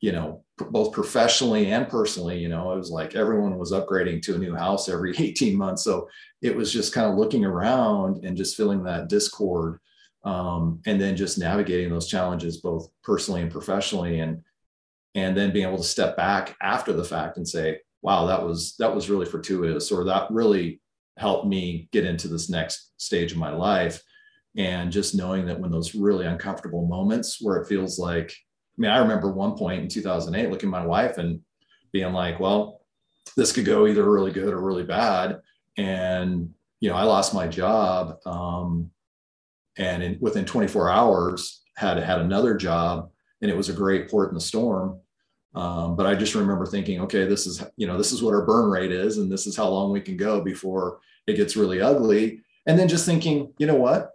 you 0.00 0.12
know, 0.12 0.44
both 0.70 0.92
professionally 0.92 1.72
and 1.72 1.88
personally, 1.88 2.38
you 2.38 2.48
know, 2.48 2.72
it 2.72 2.76
was 2.76 2.90
like 2.90 3.14
everyone 3.14 3.56
was 3.56 3.72
upgrading 3.72 4.20
to 4.20 4.34
a 4.34 4.38
new 4.38 4.54
house 4.54 4.90
every 4.90 5.14
18 5.18 5.56
months. 5.56 5.84
So 5.84 6.08
it 6.42 6.54
was 6.54 6.70
just 6.70 6.92
kind 6.92 7.10
of 7.10 7.16
looking 7.16 7.46
around 7.46 8.24
and 8.24 8.36
just 8.36 8.56
feeling 8.56 8.82
that 8.84 9.08
discord 9.08 9.80
um, 10.24 10.80
and 10.86 11.00
then 11.00 11.16
just 11.16 11.38
navigating 11.38 11.90
those 11.90 12.08
challenges 12.08 12.60
both 12.60 12.88
personally 13.02 13.42
and 13.42 13.50
professionally 13.50 14.20
and 14.20 14.42
and 15.14 15.36
then 15.36 15.52
being 15.52 15.66
able 15.66 15.78
to 15.78 15.82
step 15.82 16.16
back 16.16 16.56
after 16.60 16.92
the 16.92 17.04
fact 17.04 17.36
and 17.36 17.48
say 17.48 17.78
wow 18.02 18.26
that 18.26 18.44
was 18.44 18.76
that 18.78 18.94
was 18.94 19.08
really 19.08 19.26
fortuitous 19.26 19.90
or 19.90 20.04
that 20.04 20.30
really 20.30 20.80
helped 21.18 21.46
me 21.46 21.88
get 21.92 22.04
into 22.04 22.28
this 22.28 22.48
next 22.48 22.92
stage 22.96 23.32
of 23.32 23.38
my 23.38 23.50
life. 23.50 24.02
And 24.56 24.90
just 24.90 25.14
knowing 25.14 25.46
that 25.46 25.60
when 25.60 25.70
those 25.70 25.94
really 25.94 26.26
uncomfortable 26.26 26.86
moments 26.86 27.38
where 27.40 27.56
it 27.56 27.68
feels 27.68 27.98
like 27.98 28.30
i 28.30 28.80
mean 28.80 28.90
i 28.90 28.98
remember 28.98 29.30
one 29.30 29.56
point 29.56 29.82
in 29.82 29.88
2008 29.88 30.50
looking 30.50 30.68
at 30.68 30.72
my 30.72 30.86
wife 30.86 31.18
and 31.18 31.40
being 31.92 32.12
like 32.12 32.40
well 32.40 32.80
this 33.36 33.52
could 33.52 33.64
go 33.64 33.86
either 33.86 34.10
really 34.10 34.32
good 34.32 34.54
or 34.54 34.60
really 34.60 34.84
bad. 34.84 35.40
And 35.76 36.50
you 36.80 36.88
know 36.88 36.96
i 36.96 37.02
lost 37.02 37.34
my 37.34 37.46
job 37.46 38.16
um, 38.24 38.90
and 39.78 40.02
in, 40.02 40.18
within 40.20 40.44
24 40.44 40.90
hours 40.90 41.62
had 41.76 41.96
had 41.98 42.20
another 42.20 42.56
job 42.56 43.10
and 43.40 43.50
it 43.50 43.56
was 43.56 43.68
a 43.68 43.72
great 43.72 44.10
port 44.10 44.28
in 44.28 44.34
the 44.34 44.40
storm. 44.40 45.00
Um, 45.54 45.96
but 45.96 46.04
i 46.04 46.14
just 46.14 46.34
remember 46.34 46.66
thinking 46.66 47.00
okay 47.00 47.24
this 47.24 47.46
is 47.46 47.64
you 47.76 47.86
know 47.86 47.96
this 47.96 48.12
is 48.12 48.22
what 48.22 48.34
our 48.34 48.44
burn 48.44 48.70
rate 48.70 48.92
is 48.92 49.16
and 49.16 49.32
this 49.32 49.46
is 49.46 49.56
how 49.56 49.66
long 49.68 49.90
we 49.90 50.00
can 50.00 50.16
go 50.16 50.42
before 50.42 51.00
it 51.26 51.36
gets 51.36 51.56
really 51.56 51.80
ugly. 51.80 52.42
And 52.66 52.78
then 52.78 52.86
just 52.86 53.06
thinking 53.06 53.54
you 53.58 53.66
know 53.66 53.74
what? 53.74 54.10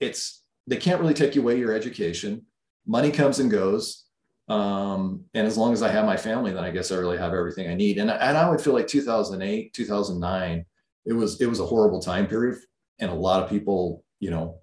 It's 0.00 0.42
they 0.66 0.76
can't 0.76 1.00
really 1.00 1.14
take 1.14 1.36
away 1.36 1.58
your 1.58 1.72
education. 1.72 2.46
Money 2.86 3.12
comes 3.12 3.38
and 3.38 3.50
goes. 3.50 4.06
Um, 4.48 5.24
and 5.34 5.46
as 5.46 5.56
long 5.56 5.72
as 5.72 5.80
i 5.80 5.88
have 5.88 6.04
my 6.04 6.16
family 6.16 6.50
then 6.52 6.64
i 6.64 6.72
guess 6.72 6.90
i 6.90 6.96
really 6.96 7.18
have 7.18 7.32
everything 7.32 7.70
i 7.70 7.74
need. 7.74 7.98
And, 7.98 8.10
and 8.10 8.36
i 8.36 8.50
would 8.50 8.60
feel 8.60 8.72
like 8.72 8.88
2008 8.88 9.72
2009 9.72 10.64
it 11.06 11.12
was 11.12 11.40
it 11.40 11.46
was 11.46 11.60
a 11.60 11.66
horrible 11.66 12.00
time 12.00 12.26
period 12.26 12.58
and 12.98 13.10
a 13.12 13.14
lot 13.14 13.42
of 13.42 13.48
people 13.48 14.04
you 14.18 14.30
know 14.30 14.58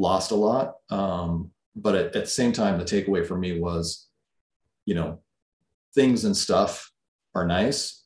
lost 0.00 0.30
a 0.30 0.34
lot. 0.34 0.76
Um, 0.88 1.50
but 1.76 1.94
at, 1.94 2.06
at 2.16 2.24
the 2.24 2.30
same 2.30 2.52
time, 2.52 2.78
the 2.78 2.84
takeaway 2.84 3.24
for 3.24 3.36
me 3.36 3.60
was, 3.60 4.08
you 4.86 4.94
know, 4.94 5.20
things 5.94 6.24
and 6.24 6.36
stuff 6.36 6.90
are 7.34 7.46
nice, 7.46 8.04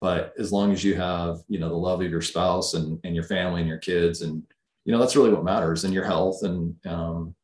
but 0.00 0.34
as 0.38 0.52
long 0.52 0.70
as 0.70 0.84
you 0.84 0.94
have, 0.94 1.38
you 1.48 1.58
know, 1.58 1.70
the 1.70 1.74
love 1.74 2.02
of 2.02 2.10
your 2.10 2.20
spouse 2.20 2.74
and, 2.74 3.00
and 3.04 3.14
your 3.14 3.24
family 3.24 3.60
and 3.60 3.68
your 3.68 3.78
kids, 3.78 4.20
and, 4.20 4.42
you 4.84 4.92
know, 4.92 4.98
that's 4.98 5.16
really 5.16 5.32
what 5.32 5.44
matters 5.44 5.84
and 5.84 5.94
your 5.94 6.04
health. 6.04 6.42
And 6.42 6.76
um, 6.86 7.34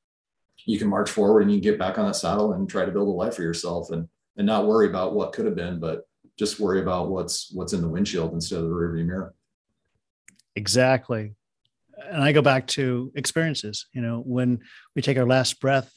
you 0.67 0.79
can 0.79 0.89
march 0.89 1.11
forward 1.11 1.41
and 1.41 1.51
you 1.51 1.57
can 1.57 1.71
get 1.71 1.79
back 1.79 1.99
on 1.99 2.07
that 2.07 2.17
saddle 2.17 2.53
and 2.53 2.69
try 2.69 2.85
to 2.85 2.93
build 2.93 3.09
a 3.09 3.11
life 3.11 3.35
for 3.35 3.43
yourself 3.43 3.91
and, 3.91 4.07
and 4.37 4.47
not 4.47 4.67
worry 4.67 4.89
about 4.89 5.15
what 5.15 5.33
could 5.33 5.47
have 5.47 5.57
been, 5.57 5.81
but 5.81 6.07
just 6.39 6.61
worry 6.61 6.81
about 6.81 7.09
what's, 7.09 7.51
what's 7.55 7.73
in 7.73 7.81
the 7.81 7.89
windshield 7.89 8.35
instead 8.35 8.59
of 8.59 8.65
the 8.65 8.71
rearview 8.71 9.07
mirror. 9.07 9.35
Exactly 10.55 11.35
and 12.09 12.23
I 12.23 12.33
go 12.33 12.43
back 12.43 12.67
to 12.69 13.13
experiences. 13.15 13.87
You 13.93 14.03
know, 14.03 14.21
when 14.21 14.61
we 14.95 15.03
take 15.03 15.19
our 15.19 15.27
last 15.27 15.61
breath, 15.61 15.93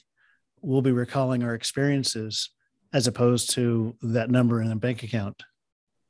we'll 0.62 0.82
be 0.82 0.92
recalling 0.92 1.44
our 1.44 1.54
experiences 1.54 2.50
as 2.94 3.08
opposed 3.08 3.52
to 3.52 3.96
that 4.02 4.30
number 4.30 4.62
in 4.62 4.72
a 4.72 4.76
bank 4.76 5.04
account. 5.04 5.42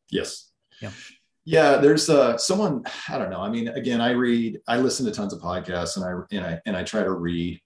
Yes. 0.09 0.51
Yeah. 0.81 0.91
Yeah, 1.45 1.77
there's 1.77 2.09
uh, 2.09 2.37
someone 2.37 2.83
I 3.09 3.17
don't 3.17 3.29
know. 3.29 3.41
I 3.41 3.49
mean, 3.49 3.67
again, 3.69 3.99
I 3.99 4.11
read, 4.11 4.59
I 4.67 4.77
listen 4.77 5.05
to 5.05 5.11
tons 5.11 5.33
of 5.33 5.41
podcasts, 5.41 5.97
and 5.97 6.05
I 6.05 6.35
and 6.35 6.45
I 6.45 6.59
and 6.65 6.77
I 6.77 6.83
try 6.83 7.03
to 7.03 7.11
read. 7.11 7.59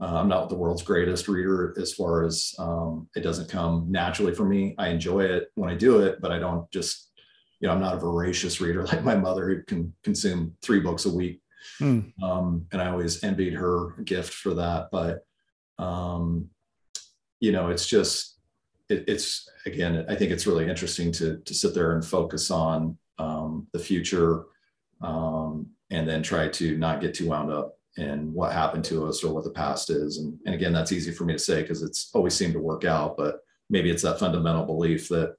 Uh, 0.00 0.14
I'm 0.14 0.28
not 0.28 0.48
the 0.48 0.56
world's 0.56 0.82
greatest 0.82 1.28
reader 1.28 1.74
as 1.78 1.92
far 1.92 2.24
as 2.24 2.54
um, 2.58 3.06
it 3.14 3.20
doesn't 3.20 3.50
come 3.50 3.86
naturally 3.90 4.34
for 4.34 4.46
me. 4.46 4.74
I 4.78 4.88
enjoy 4.88 5.24
it 5.24 5.48
when 5.56 5.68
I 5.68 5.74
do 5.74 6.00
it, 6.00 6.22
but 6.22 6.32
I 6.32 6.38
don't 6.38 6.70
just, 6.70 7.10
you 7.60 7.68
know, 7.68 7.74
I'm 7.74 7.80
not 7.80 7.96
a 7.96 8.00
voracious 8.00 8.62
reader 8.62 8.86
like 8.86 9.04
my 9.04 9.14
mother 9.14 9.46
who 9.48 9.62
can 9.64 9.92
consume 10.02 10.56
three 10.62 10.80
books 10.80 11.04
a 11.04 11.14
week. 11.14 11.39
Mm. 11.80 12.12
Um, 12.22 12.66
and 12.72 12.80
I 12.80 12.90
always 12.90 13.22
envied 13.22 13.54
her 13.54 13.96
gift 14.04 14.34
for 14.34 14.54
that. 14.54 14.88
But, 14.90 15.24
um, 15.78 16.50
you 17.40 17.52
know, 17.52 17.68
it's 17.68 17.86
just, 17.86 18.38
it, 18.88 19.04
it's 19.06 19.48
again, 19.66 20.04
I 20.08 20.14
think 20.14 20.30
it's 20.30 20.46
really 20.46 20.68
interesting 20.68 21.12
to 21.12 21.38
to 21.38 21.54
sit 21.54 21.74
there 21.74 21.92
and 21.92 22.04
focus 22.04 22.50
on 22.50 22.98
um, 23.18 23.66
the 23.72 23.78
future, 23.78 24.44
um, 25.00 25.66
and 25.90 26.08
then 26.08 26.22
try 26.22 26.48
to 26.48 26.76
not 26.76 27.00
get 27.00 27.14
too 27.14 27.28
wound 27.28 27.52
up 27.52 27.76
in 27.96 28.32
what 28.32 28.52
happened 28.52 28.84
to 28.84 29.06
us 29.06 29.24
or 29.24 29.34
what 29.34 29.44
the 29.44 29.50
past 29.50 29.90
is. 29.90 30.18
And, 30.18 30.38
and 30.46 30.54
again, 30.54 30.72
that's 30.72 30.92
easy 30.92 31.10
for 31.10 31.24
me 31.24 31.32
to 31.32 31.38
say 31.38 31.62
because 31.62 31.82
it's 31.82 32.10
always 32.14 32.34
seemed 32.34 32.52
to 32.52 32.60
work 32.60 32.84
out, 32.84 33.16
but 33.16 33.40
maybe 33.68 33.90
it's 33.90 34.02
that 34.02 34.20
fundamental 34.20 34.64
belief 34.64 35.08
that, 35.08 35.34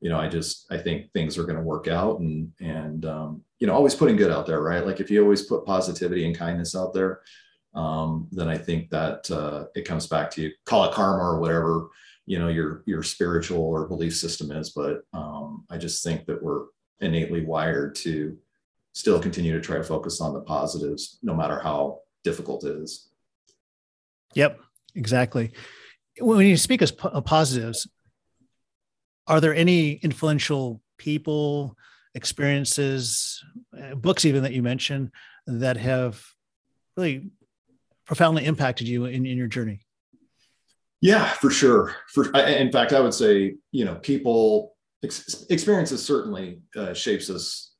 you 0.00 0.10
know, 0.10 0.18
I 0.18 0.28
just, 0.28 0.66
I 0.70 0.76
think 0.76 1.10
things 1.12 1.38
are 1.38 1.44
going 1.44 1.56
to 1.56 1.62
work 1.62 1.88
out 1.88 2.20
and, 2.20 2.52
and, 2.60 3.04
um, 3.06 3.42
you 3.58 3.66
know, 3.66 3.74
always 3.74 3.94
putting 3.94 4.16
good 4.16 4.30
out 4.30 4.46
there, 4.46 4.62
right? 4.62 4.86
Like 4.86 5.00
if 5.00 5.10
you 5.10 5.22
always 5.22 5.42
put 5.42 5.66
positivity 5.66 6.24
and 6.26 6.36
kindness 6.36 6.76
out 6.76 6.94
there, 6.94 7.20
um, 7.74 8.28
then 8.32 8.48
I 8.48 8.56
think 8.56 8.90
that 8.90 9.30
uh, 9.30 9.64
it 9.74 9.82
comes 9.82 10.06
back 10.06 10.30
to 10.32 10.42
you, 10.42 10.52
call 10.64 10.84
it 10.84 10.92
karma 10.92 11.22
or 11.22 11.40
whatever, 11.40 11.88
you 12.26 12.38
know, 12.38 12.48
your, 12.48 12.82
your 12.86 13.02
spiritual 13.02 13.62
or 13.62 13.88
belief 13.88 14.16
system 14.16 14.50
is. 14.52 14.70
But 14.70 15.02
um, 15.12 15.64
I 15.70 15.78
just 15.78 16.04
think 16.04 16.26
that 16.26 16.42
we're 16.42 16.66
innately 17.00 17.44
wired 17.44 17.94
to 17.96 18.38
still 18.92 19.20
continue 19.20 19.52
to 19.52 19.60
try 19.60 19.76
to 19.76 19.84
focus 19.84 20.20
on 20.20 20.34
the 20.34 20.40
positives, 20.40 21.18
no 21.22 21.34
matter 21.34 21.60
how 21.60 22.00
difficult 22.24 22.64
it 22.64 22.76
is. 22.76 23.08
Yep, 24.34 24.60
exactly. 24.94 25.52
When 26.20 26.46
you 26.46 26.56
speak 26.56 26.82
as 26.82 26.90
positives, 26.90 27.86
are 29.26 29.40
there 29.40 29.54
any 29.54 29.92
influential 29.92 30.80
people, 30.96 31.76
experiences, 32.18 33.42
uh, 33.80 33.94
books 33.94 34.24
even 34.24 34.42
that 34.42 34.52
you 34.52 34.62
mentioned 34.62 35.12
that 35.46 35.76
have 35.78 36.22
really 36.96 37.30
profoundly 38.04 38.44
impacted 38.44 38.86
you 38.86 39.06
in, 39.06 39.24
in 39.24 39.38
your 39.38 39.46
journey? 39.46 39.80
Yeah, 41.00 41.24
for 41.24 41.48
sure. 41.48 41.94
For 42.12 42.36
in 42.36 42.72
fact, 42.72 42.92
I 42.92 43.00
would 43.00 43.14
say 43.14 43.54
you 43.70 43.84
know 43.84 43.94
people 43.94 44.74
ex- 45.04 45.46
experiences 45.48 46.04
certainly 46.04 46.60
uh, 46.76 46.92
shapes 46.92 47.30
us, 47.30 47.72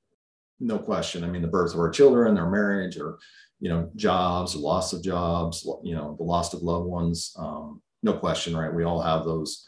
no 0.61 0.79
question. 0.79 1.25
I 1.25 1.27
mean, 1.27 1.43
the 1.43 1.49
birth 1.49 1.75
of 1.75 1.81
our 1.81 1.91
children, 1.91 2.35
their 2.35 2.49
marriage, 2.49 2.97
or 2.97 3.19
you 3.61 3.69
know, 3.69 3.91
jobs, 3.97 4.55
loss 4.55 4.93
of 4.93 5.03
jobs, 5.03 5.69
you 5.83 5.95
know, 5.95 6.15
the 6.17 6.25
loss 6.25 6.55
of 6.55 6.63
loved 6.63 6.87
ones. 6.87 7.35
Um, 7.37 7.83
no 8.03 8.13
question, 8.13 8.57
right? 8.57 8.73
We 8.73 8.85
all 8.85 9.03
have 9.03 9.25
those 9.25 9.67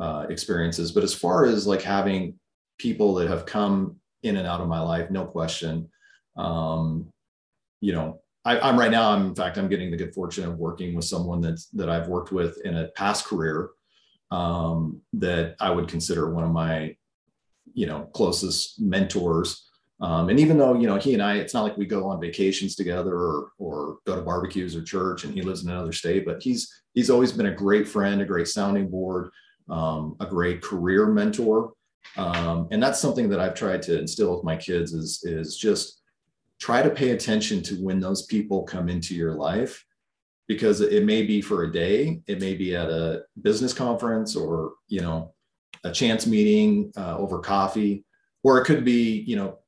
uh, 0.00 0.26
experiences. 0.30 0.92
But 0.92 1.04
as 1.04 1.14
far 1.14 1.44
as 1.44 1.66
like 1.66 1.82
having 1.82 2.38
people 2.78 3.14
that 3.14 3.28
have 3.28 3.46
come 3.46 3.96
in 4.26 4.36
and 4.36 4.46
out 4.46 4.60
of 4.60 4.68
my 4.68 4.80
life, 4.80 5.10
no 5.10 5.24
question. 5.24 5.88
Um, 6.36 7.12
you 7.80 7.92
know, 7.92 8.20
I, 8.44 8.68
am 8.68 8.78
right 8.78 8.90
now. 8.90 9.10
I'm 9.10 9.26
in 9.26 9.34
fact, 9.34 9.58
I'm 9.58 9.68
getting 9.68 9.90
the 9.90 9.96
good 9.96 10.14
fortune 10.14 10.44
of 10.44 10.58
working 10.58 10.94
with 10.94 11.04
someone 11.04 11.40
that 11.42 11.60
that 11.74 11.88
I've 11.88 12.08
worked 12.08 12.32
with 12.32 12.58
in 12.64 12.76
a 12.76 12.88
past 12.88 13.24
career 13.26 13.70
um, 14.30 15.00
that 15.14 15.56
I 15.60 15.70
would 15.70 15.88
consider 15.88 16.32
one 16.32 16.44
of 16.44 16.50
my, 16.50 16.96
you 17.74 17.86
know, 17.86 18.02
closest 18.12 18.80
mentors. 18.80 19.68
Um, 20.00 20.28
and 20.28 20.38
even 20.38 20.58
though 20.58 20.74
you 20.74 20.86
know 20.86 20.96
he 20.96 21.14
and 21.14 21.22
I, 21.22 21.36
it's 21.36 21.54
not 21.54 21.62
like 21.62 21.76
we 21.76 21.86
go 21.86 22.06
on 22.06 22.20
vacations 22.20 22.76
together 22.76 23.14
or 23.14 23.50
or 23.58 23.98
go 24.06 24.14
to 24.14 24.22
barbecues 24.22 24.76
or 24.76 24.82
church, 24.82 25.24
and 25.24 25.34
he 25.34 25.42
lives 25.42 25.64
in 25.64 25.70
another 25.70 25.92
state, 25.92 26.24
but 26.24 26.42
he's 26.42 26.82
he's 26.92 27.10
always 27.10 27.32
been 27.32 27.46
a 27.46 27.54
great 27.54 27.88
friend, 27.88 28.20
a 28.20 28.26
great 28.26 28.48
sounding 28.48 28.88
board, 28.88 29.30
um, 29.68 30.16
a 30.20 30.26
great 30.26 30.62
career 30.62 31.06
mentor, 31.06 31.72
um, 32.16 32.68
and 32.70 32.82
that's 32.82 33.00
something 33.00 33.28
that 33.30 33.40
I've 33.40 33.54
tried 33.54 33.82
to 33.82 33.98
instill 33.98 34.34
with 34.34 34.44
my 34.44 34.56
kids 34.56 34.92
is 34.92 35.22
is 35.24 35.56
just 35.56 36.02
try 36.58 36.82
to 36.82 36.90
pay 36.90 37.10
attention 37.10 37.62
to 37.64 37.74
when 37.76 38.00
those 38.00 38.26
people 38.26 38.62
come 38.62 38.88
into 38.88 39.14
your 39.14 39.34
life. 39.34 39.84
Because 40.48 40.80
it 40.80 41.04
may 41.04 41.24
be 41.24 41.40
for 41.40 41.64
a 41.64 41.72
day 41.72 42.20
it 42.28 42.40
may 42.40 42.54
be 42.54 42.76
at 42.76 42.88
a 42.88 43.22
business 43.42 43.72
conference 43.72 44.36
or 44.36 44.74
you 44.86 45.00
know 45.00 45.34
a 45.82 45.90
chance 45.90 46.26
meeting 46.26 46.92
uh, 46.96 47.18
over 47.18 47.40
coffee. 47.40 48.04
Or 48.44 48.60
it 48.60 48.64
could 48.64 48.84
be 48.84 49.24
you 49.26 49.36
know 49.36 49.58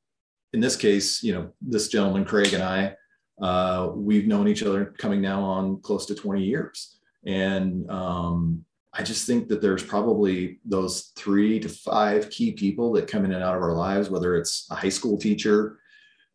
in 0.53 0.61
this 0.61 0.77
case 0.77 1.23
you 1.23 1.35
know 1.35 1.51
this 1.61 1.89
gentleman 1.89 2.25
craig 2.25 2.55
and 2.55 2.63
i 2.63 2.95
uh, 3.41 3.93
we've 3.95 4.27
known 4.27 4.49
each 4.49 4.63
other 4.63 4.87
coming 4.99 5.21
now 5.21 5.43
on 5.43 5.81
close 5.81 6.07
to 6.07 6.15
20 6.15 6.43
years. 6.43 6.99
And 7.27 7.89
um, 7.91 8.65
i 8.99 9.03
just 9.03 9.27
think 9.27 9.49
that 9.49 9.63
there's 9.63 9.83
probably 9.83 10.59
those 10.65 11.13
three 11.17 11.59
to 11.59 11.69
five 11.69 12.29
key 12.31 12.53
people 12.53 12.93
that 12.93 13.09
come 13.09 13.25
in 13.25 13.33
and 13.33 13.43
out 13.43 13.57
of 13.57 13.63
our 13.63 13.75
lives 13.75 14.11
whether 14.11 14.37
it's 14.37 14.69
a 14.71 14.75
high 14.75 14.89
school 14.89 15.17
teacher 15.17 15.79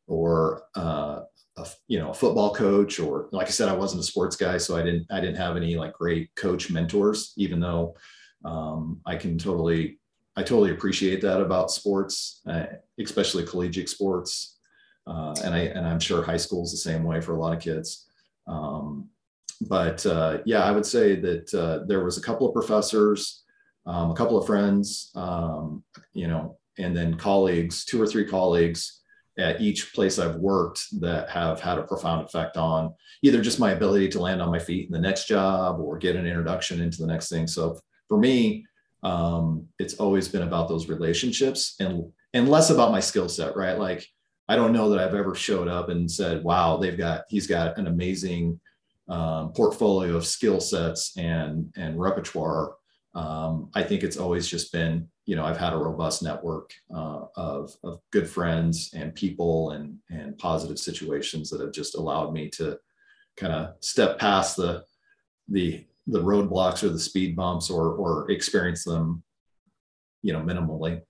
or 0.07 0.63
uh, 0.75 1.21
a 1.57 1.67
you 1.87 1.99
know 1.99 2.09
a 2.09 2.13
football 2.13 2.53
coach 2.53 2.99
or 2.99 3.29
like 3.31 3.47
I 3.47 3.51
said 3.51 3.69
I 3.69 3.75
wasn't 3.75 4.01
a 4.01 4.05
sports 4.05 4.35
guy 4.35 4.57
so 4.57 4.75
I 4.75 4.81
didn't 4.81 5.05
I 5.11 5.19
didn't 5.19 5.37
have 5.37 5.55
any 5.55 5.75
like 5.75 5.93
great 5.93 6.33
coach 6.35 6.71
mentors 6.71 7.33
even 7.37 7.59
though 7.59 7.95
um, 8.43 8.99
I 9.05 9.15
can 9.15 9.37
totally 9.37 9.99
I 10.35 10.41
totally 10.41 10.71
appreciate 10.71 11.21
that 11.21 11.39
about 11.39 11.71
sports 11.71 12.41
uh, 12.47 12.65
especially 12.99 13.45
collegiate 13.45 13.89
sports. 13.89 14.57
Uh, 15.05 15.35
and 15.43 15.53
I 15.53 15.59
and 15.59 15.85
I'm 15.85 15.99
sure 15.99 16.23
high 16.23 16.37
school 16.37 16.63
is 16.63 16.71
the 16.71 16.77
same 16.77 17.03
way 17.03 17.19
for 17.19 17.35
a 17.35 17.39
lot 17.39 17.55
of 17.55 17.61
kids. 17.61 18.07
Um, 18.47 19.09
but 19.61 20.05
uh, 20.05 20.39
yeah 20.45 20.63
I 20.63 20.71
would 20.71 20.85
say 20.85 21.15
that 21.15 21.53
uh, 21.53 21.85
there 21.87 22.03
was 22.03 22.17
a 22.17 22.21
couple 22.21 22.47
of 22.47 22.53
professors 22.53 23.43
um, 23.85 24.11
a 24.11 24.15
couple 24.15 24.37
of 24.37 24.45
friends 24.45 25.11
um, 25.15 25.83
you 26.13 26.27
know 26.27 26.57
and 26.77 26.95
then 26.95 27.15
colleagues 27.15 27.85
two 27.85 28.01
or 28.01 28.07
three 28.07 28.27
colleagues 28.27 29.01
at 29.37 29.61
each 29.61 29.93
place 29.93 30.19
I've 30.19 30.35
worked 30.35 30.99
that 31.01 31.29
have 31.29 31.59
had 31.59 31.79
a 31.79 31.83
profound 31.83 32.25
effect 32.25 32.55
on 32.55 32.93
either 33.23 33.41
just 33.41 33.59
my 33.59 33.71
ability 33.71 34.09
to 34.09 34.19
land 34.19 34.41
on 34.41 34.51
my 34.51 34.59
feet 34.59 34.87
in 34.87 34.91
the 34.91 34.99
next 34.99 35.27
job 35.27 35.79
or 35.79 35.97
get 35.97 36.15
an 36.15 36.27
introduction 36.27 36.81
into 36.81 36.99
the 36.99 37.07
next 37.07 37.29
thing. 37.29 37.47
So 37.47 37.79
for 38.07 38.17
me, 38.17 38.65
um, 39.01 39.67
it's 39.79 39.95
always 39.95 40.27
been 40.27 40.43
about 40.43 40.69
those 40.69 40.87
relationships 40.87 41.75
and 41.79 42.11
and 42.35 42.49
less 42.49 42.69
about 42.69 42.91
my 42.91 42.99
skill 42.99 43.29
set, 43.29 43.55
right? 43.55 43.77
Like 43.77 44.07
I 44.47 44.55
don't 44.55 44.73
know 44.73 44.89
that 44.89 44.99
I've 44.99 45.15
ever 45.15 45.35
showed 45.35 45.67
up 45.67 45.89
and 45.89 46.09
said, 46.09 46.43
"Wow, 46.43 46.77
they've 46.77 46.97
got 46.97 47.23
he's 47.27 47.47
got 47.47 47.77
an 47.77 47.87
amazing 47.87 48.59
um, 49.09 49.53
portfolio 49.53 50.15
of 50.15 50.25
skill 50.25 50.59
sets 50.59 51.17
and 51.17 51.71
and 51.75 51.99
repertoire." 51.99 52.75
Um, 53.15 53.69
I 53.75 53.83
think 53.83 54.03
it's 54.03 54.17
always 54.17 54.47
just 54.47 54.71
been 54.71 55.07
you 55.25 55.35
know, 55.35 55.45
I've 55.45 55.57
had 55.57 55.73
a 55.73 55.77
robust 55.77 56.21
network 56.21 56.73
uh, 56.93 57.21
of, 57.35 57.75
of 57.83 57.99
good 58.11 58.29
friends 58.29 58.91
and 58.93 59.15
people 59.15 59.71
and, 59.71 59.97
and 60.09 60.37
positive 60.37 60.77
situations 60.77 61.49
that 61.49 61.61
have 61.61 61.71
just 61.71 61.95
allowed 61.95 62.33
me 62.33 62.49
to 62.49 62.77
kind 63.37 63.53
of 63.53 63.75
step 63.79 64.19
past 64.19 64.57
the, 64.57 64.83
the, 65.47 65.85
the 66.07 66.21
roadblocks 66.21 66.83
or 66.83 66.89
the 66.89 66.99
speed 66.99 67.35
bumps 67.35 67.69
or, 67.69 67.93
or 67.93 68.29
experience 68.31 68.83
them, 68.83 69.23
you 70.21 70.33
know, 70.33 70.41
minimally. 70.41 71.01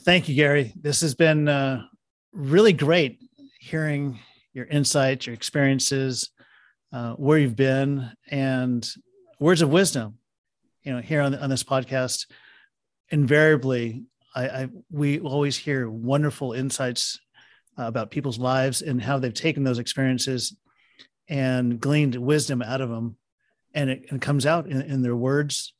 Thank 0.00 0.28
you, 0.28 0.34
Gary. 0.34 0.72
This 0.76 1.00
has 1.00 1.14
been 1.14 1.48
uh, 1.48 1.84
really 2.32 2.74
great 2.74 3.20
hearing 3.58 4.18
your 4.54 4.64
insights, 4.64 5.26
your 5.26 5.34
experiences, 5.34 6.30
uh, 6.92 7.12
where 7.12 7.38
you've 7.38 7.56
been, 7.56 8.10
and 8.30 8.88
words 9.38 9.60
of 9.60 9.68
wisdom 9.68 10.18
you 10.84 10.92
know 10.92 11.00
here 11.00 11.20
on, 11.20 11.34
on 11.34 11.50
this 11.50 11.64
podcast. 11.64 12.26
Invariably 13.10 14.04
I, 14.34 14.48
I 14.48 14.68
we 14.90 15.20
always 15.20 15.56
hear 15.56 15.90
wonderful 15.90 16.52
insights 16.52 17.18
uh, 17.78 17.84
about 17.84 18.10
people's 18.10 18.38
lives 18.38 18.82
and 18.82 19.02
how 19.02 19.18
they've 19.18 19.34
taken 19.34 19.64
those 19.64 19.78
experiences 19.78 20.56
and 21.28 21.80
gleaned 21.80 22.14
wisdom 22.14 22.62
out 22.62 22.80
of 22.80 22.90
them. 22.90 23.16
And 23.72 23.90
it, 23.90 24.04
and 24.08 24.18
it 24.18 24.22
comes 24.22 24.46
out 24.46 24.66
in, 24.66 24.82
in, 24.82 25.02
their 25.02 25.16
words 25.16 25.72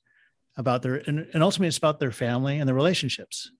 about 0.56 0.82
their 0.82 0.96
and, 0.96 1.28
and 1.32 1.42
ultimately 1.42 1.68
it's 1.68 1.78
about 1.78 2.00
their 2.00 2.10
family 2.10 2.58
and 2.58 2.66
their 2.66 2.74
relationships. 2.74 3.50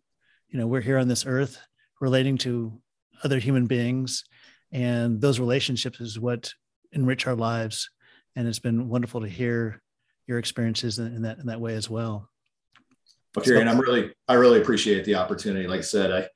You 0.49 0.59
know 0.59 0.67
we're 0.67 0.81
here 0.81 0.99
on 0.99 1.09
this 1.09 1.27
earth 1.27 1.59
relating 2.01 2.39
to 2.39 2.81
other 3.23 3.39
human 3.39 3.67
beings 3.67 4.25
and 4.75 5.21
those 5.21 5.41
relationships 5.41 6.01
is 6.01 6.21
what 6.21 6.53
enrich 6.93 7.27
our 7.27 7.35
lives 7.35 7.89
and 8.37 8.47
it's 8.47 8.59
been 8.59 8.89
wonderful 8.89 9.21
to 9.21 9.29
hear 9.29 9.81
your 10.27 10.39
experiences 10.39 10.99
in, 10.99 11.23
that 11.23 11.39
in 11.39 11.47
that 11.47 11.61
way 11.61 11.75
as 11.75 11.89
well. 11.89 12.29
Okay, 13.37 13.51
so, 13.51 13.57
and 13.57 13.69
I'm 13.69 13.79
really 13.79 14.13
I 14.29 14.35
really 14.35 14.61
appreciate 14.61 15.05
the 15.05 15.17
opportunity. 15.17 15.67
Like 15.67 15.81
I 15.81 15.83
said, 15.83 16.13
I 16.13 16.29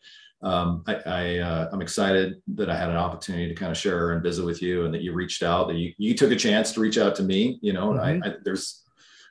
um, 0.47 0.85
I, 0.87 0.95
I 0.95 1.39
uh, 1.39 1.69
I'm 1.73 1.83
excited 1.83 2.41
that 2.55 2.71
I 2.71 2.77
had 2.77 2.91
an 2.91 2.97
opportunity 2.97 3.49
to 3.49 3.55
kind 3.55 3.71
of 3.71 3.79
share 3.79 4.13
and 4.13 4.23
visit 4.23 4.45
with 4.45 4.63
you, 4.63 4.85
and 4.85 4.95
that 4.95 5.03
you 5.03 5.13
reached 5.13 5.43
out, 5.43 5.69
that 5.69 5.77
you, 5.77 5.93
you 5.97 6.15
took 6.15 6.31
a 6.31 6.37
chance 6.37 6.73
to 6.73 6.81
reach 6.81 6.99
out 6.99 7.15
to 7.17 7.23
me. 7.23 7.59
You 7.63 7.73
know, 7.73 7.91
mm-hmm. 7.91 8.23
I, 8.23 8.29
I, 8.29 8.35
there's 8.45 8.85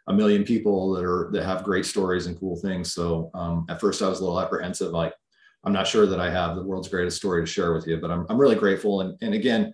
a 0.08 0.14
million 0.14 0.44
people 0.44 0.94
that 0.94 1.04
are 1.04 1.30
that 1.34 1.44
have 1.44 1.64
great 1.64 1.86
stories 1.86 2.28
and 2.28 2.40
cool 2.40 2.56
things. 2.56 2.94
So 2.94 3.32
um, 3.34 3.66
at 3.70 3.82
first 3.82 4.02
I 4.02 4.08
was 4.08 4.20
a 4.20 4.24
little 4.24 4.40
apprehensive, 4.40 4.92
like 4.92 5.14
I'm 5.68 5.74
not 5.74 5.86
sure 5.86 6.06
that 6.06 6.22
I 6.22 6.30
have 6.30 6.56
the 6.56 6.64
world's 6.64 6.88
greatest 6.88 7.18
story 7.18 7.42
to 7.42 7.46
share 7.46 7.74
with 7.74 7.86
you, 7.88 7.98
but 7.98 8.10
I'm 8.10 8.26
I'm 8.30 8.38
really 8.38 8.56
grateful. 8.56 9.02
And 9.02 9.18
and 9.22 9.34
again, 9.34 9.74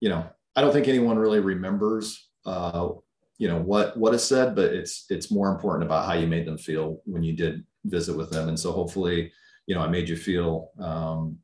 you 0.00 0.08
know, 0.08 0.26
I 0.56 0.62
don't 0.62 0.72
think 0.72 0.88
anyone 0.88 1.18
really 1.18 1.40
remembers 1.40 2.30
uh, 2.46 2.88
you 3.36 3.46
know 3.46 3.60
what 3.60 3.94
what 3.98 4.14
is 4.14 4.24
said, 4.24 4.56
but 4.56 4.72
it's 4.72 5.04
it's 5.10 5.30
more 5.30 5.50
important 5.50 5.84
about 5.84 6.06
how 6.06 6.14
you 6.14 6.26
made 6.26 6.46
them 6.46 6.56
feel 6.56 7.02
when 7.04 7.22
you 7.22 7.34
did 7.34 7.62
visit 7.84 8.16
with 8.16 8.30
them. 8.30 8.48
And 8.48 8.58
so 8.58 8.72
hopefully, 8.72 9.30
you 9.66 9.74
know, 9.74 9.82
I 9.82 9.88
made 9.88 10.08
you 10.08 10.16
feel 10.16 10.70
um, 10.80 11.36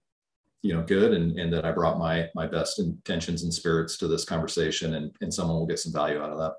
you 0.63 0.73
know 0.73 0.83
good 0.83 1.13
and, 1.13 1.39
and 1.39 1.53
that 1.53 1.67
I 1.67 1.73
brought 1.73 1.99
my 1.99 2.31
my 2.35 2.47
best 2.47 2.79
intentions 2.79 3.43
and 3.43 3.53
spirits 3.53 3.99
to 3.99 4.09
this 4.09 4.25
conversation 4.25 4.95
and, 4.95 5.15
and 5.21 5.33
someone 5.33 5.59
will 5.59 5.67
get 5.67 5.79
some 5.79 5.93
value 5.93 6.23
out 6.23 6.31
of 6.31 6.39
that 6.39 6.55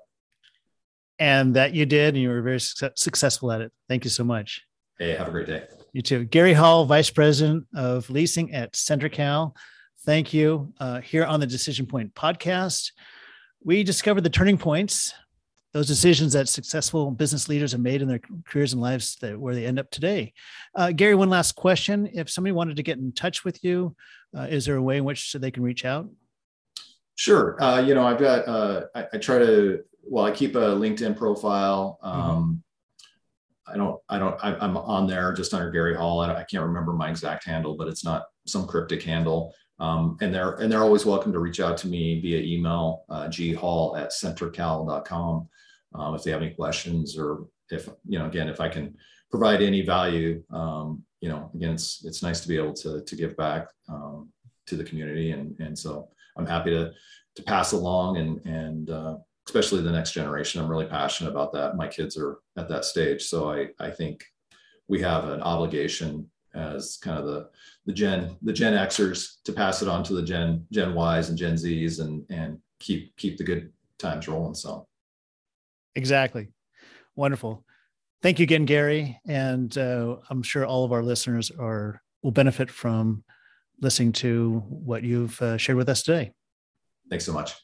and 1.18 1.56
that 1.56 1.74
you 1.74 1.86
did, 1.86 2.14
and 2.14 2.22
you 2.22 2.28
were 2.28 2.42
very 2.42 2.60
su- 2.60 2.90
successful 2.94 3.50
at 3.50 3.62
it. 3.62 3.72
Thank 3.88 4.04
you 4.04 4.10
so 4.10 4.22
much. 4.22 4.62
Hey, 4.98 5.16
have 5.16 5.26
a 5.26 5.30
great 5.30 5.46
day. 5.46 5.64
You 5.96 6.02
too. 6.02 6.24
Gary 6.26 6.52
Hall, 6.52 6.84
Vice 6.84 7.08
President 7.08 7.66
of 7.74 8.10
Leasing 8.10 8.52
at 8.52 8.74
CenterCal. 8.74 9.56
Thank 10.04 10.34
you. 10.34 10.74
Uh, 10.78 11.00
here 11.00 11.24
on 11.24 11.40
the 11.40 11.46
Decision 11.46 11.86
Point 11.86 12.14
podcast, 12.14 12.92
we 13.64 13.82
discovered 13.82 14.20
the 14.20 14.28
turning 14.28 14.58
points, 14.58 15.14
those 15.72 15.86
decisions 15.86 16.34
that 16.34 16.50
successful 16.50 17.10
business 17.10 17.48
leaders 17.48 17.72
have 17.72 17.80
made 17.80 18.02
in 18.02 18.08
their 18.08 18.20
careers 18.46 18.74
and 18.74 18.82
lives 18.82 19.16
that 19.22 19.40
where 19.40 19.54
they 19.54 19.64
end 19.64 19.78
up 19.78 19.90
today. 19.90 20.34
Uh, 20.74 20.92
Gary, 20.92 21.14
one 21.14 21.30
last 21.30 21.52
question. 21.52 22.10
If 22.12 22.28
somebody 22.28 22.52
wanted 22.52 22.76
to 22.76 22.82
get 22.82 22.98
in 22.98 23.12
touch 23.12 23.42
with 23.42 23.64
you, 23.64 23.96
uh, 24.36 24.48
is 24.50 24.66
there 24.66 24.76
a 24.76 24.82
way 24.82 24.98
in 24.98 25.04
which 25.04 25.32
they 25.32 25.50
can 25.50 25.62
reach 25.62 25.86
out? 25.86 26.10
Sure. 27.14 27.56
Uh, 27.58 27.80
you 27.80 27.94
know, 27.94 28.06
I've 28.06 28.20
got, 28.20 28.46
uh, 28.46 28.82
I, 28.94 29.06
I, 29.14 29.16
try 29.16 29.38
to 29.38 29.82
well, 30.02 30.26
I 30.26 30.30
keep 30.30 30.56
a 30.56 30.76
LinkedIn 30.76 31.16
profile. 31.16 31.98
Mm-hmm. 32.04 32.20
Um, 32.20 32.42
mm-hmm. 32.42 32.54
I 33.68 33.76
don't, 33.76 34.00
I 34.08 34.18
don't, 34.18 34.36
I, 34.42 34.64
am 34.64 34.76
on 34.76 35.06
there 35.06 35.32
just 35.32 35.52
under 35.52 35.70
Gary 35.70 35.94
Hall. 35.94 36.20
I, 36.20 36.32
I, 36.32 36.44
can't 36.44 36.64
remember 36.64 36.92
my 36.92 37.10
exact 37.10 37.44
handle, 37.44 37.76
but 37.76 37.88
it's 37.88 38.04
not 38.04 38.26
some 38.46 38.66
cryptic 38.66 39.02
handle. 39.02 39.54
Um, 39.78 40.16
and 40.20 40.32
they're, 40.34 40.54
and 40.54 40.70
they're 40.70 40.82
always 40.82 41.04
welcome 41.04 41.32
to 41.32 41.38
reach 41.38 41.60
out 41.60 41.76
to 41.78 41.88
me 41.88 42.20
via 42.20 42.40
email, 42.40 43.04
uh, 43.08 43.28
ghall 43.28 43.96
at 43.96 44.10
centercal.com. 44.10 45.48
Um, 45.94 46.14
if 46.14 46.22
they 46.22 46.30
have 46.30 46.42
any 46.42 46.54
questions 46.54 47.18
or 47.18 47.46
if, 47.70 47.88
you 48.06 48.18
know, 48.18 48.26
again, 48.26 48.48
if 48.48 48.60
I 48.60 48.68
can 48.68 48.96
provide 49.30 49.62
any 49.62 49.82
value, 49.82 50.42
um, 50.50 51.02
you 51.20 51.28
know, 51.28 51.50
again, 51.54 51.72
it's, 51.72 52.04
it's 52.04 52.22
nice 52.22 52.40
to 52.40 52.48
be 52.48 52.56
able 52.56 52.74
to, 52.74 53.02
to 53.02 53.16
give 53.16 53.36
back, 53.36 53.68
um, 53.88 54.30
to 54.66 54.76
the 54.76 54.84
community. 54.84 55.32
And, 55.32 55.58
and 55.58 55.78
so 55.78 56.08
I'm 56.36 56.46
happy 56.46 56.70
to, 56.70 56.92
to 57.34 57.42
pass 57.42 57.72
along 57.72 58.18
and, 58.18 58.44
and, 58.46 58.90
uh, 58.90 59.16
especially 59.46 59.82
the 59.82 59.92
next 59.92 60.12
generation. 60.12 60.60
I'm 60.60 60.68
really 60.68 60.86
passionate 60.86 61.30
about 61.30 61.52
that. 61.52 61.76
My 61.76 61.88
kids 61.88 62.16
are 62.16 62.38
at 62.56 62.68
that 62.68 62.84
stage. 62.84 63.22
So 63.22 63.50
I, 63.50 63.68
I 63.78 63.90
think 63.90 64.24
we 64.88 65.00
have 65.02 65.24
an 65.28 65.40
obligation 65.42 66.28
as 66.54 66.96
kind 66.96 67.18
of 67.18 67.26
the, 67.26 67.48
the 67.84 67.92
Gen, 67.92 68.36
the 68.42 68.52
Gen 68.52 68.72
Xers 68.72 69.42
to 69.44 69.52
pass 69.52 69.82
it 69.82 69.88
on 69.88 70.02
to 70.04 70.14
the 70.14 70.22
Gen, 70.22 70.66
Gen 70.72 70.96
Ys 70.96 71.28
and 71.28 71.38
Gen 71.38 71.54
Zs 71.54 72.00
and, 72.00 72.24
and 72.30 72.58
keep, 72.80 73.16
keep 73.16 73.36
the 73.36 73.44
good 73.44 73.72
times 73.98 74.26
rolling. 74.26 74.54
So. 74.54 74.88
Exactly. 75.94 76.48
Wonderful. 77.14 77.64
Thank 78.22 78.38
you 78.38 78.44
again, 78.44 78.64
Gary. 78.64 79.20
And 79.26 79.76
uh, 79.76 80.16
I'm 80.30 80.42
sure 80.42 80.66
all 80.66 80.84
of 80.84 80.92
our 80.92 81.02
listeners 81.02 81.50
are 81.50 82.00
will 82.22 82.32
benefit 82.32 82.70
from 82.70 83.22
listening 83.80 84.10
to 84.10 84.62
what 84.68 85.02
you've 85.02 85.40
uh, 85.40 85.56
shared 85.56 85.76
with 85.76 85.88
us 85.88 86.02
today. 86.02 86.32
Thanks 87.08 87.24
so 87.24 87.32
much. 87.32 87.54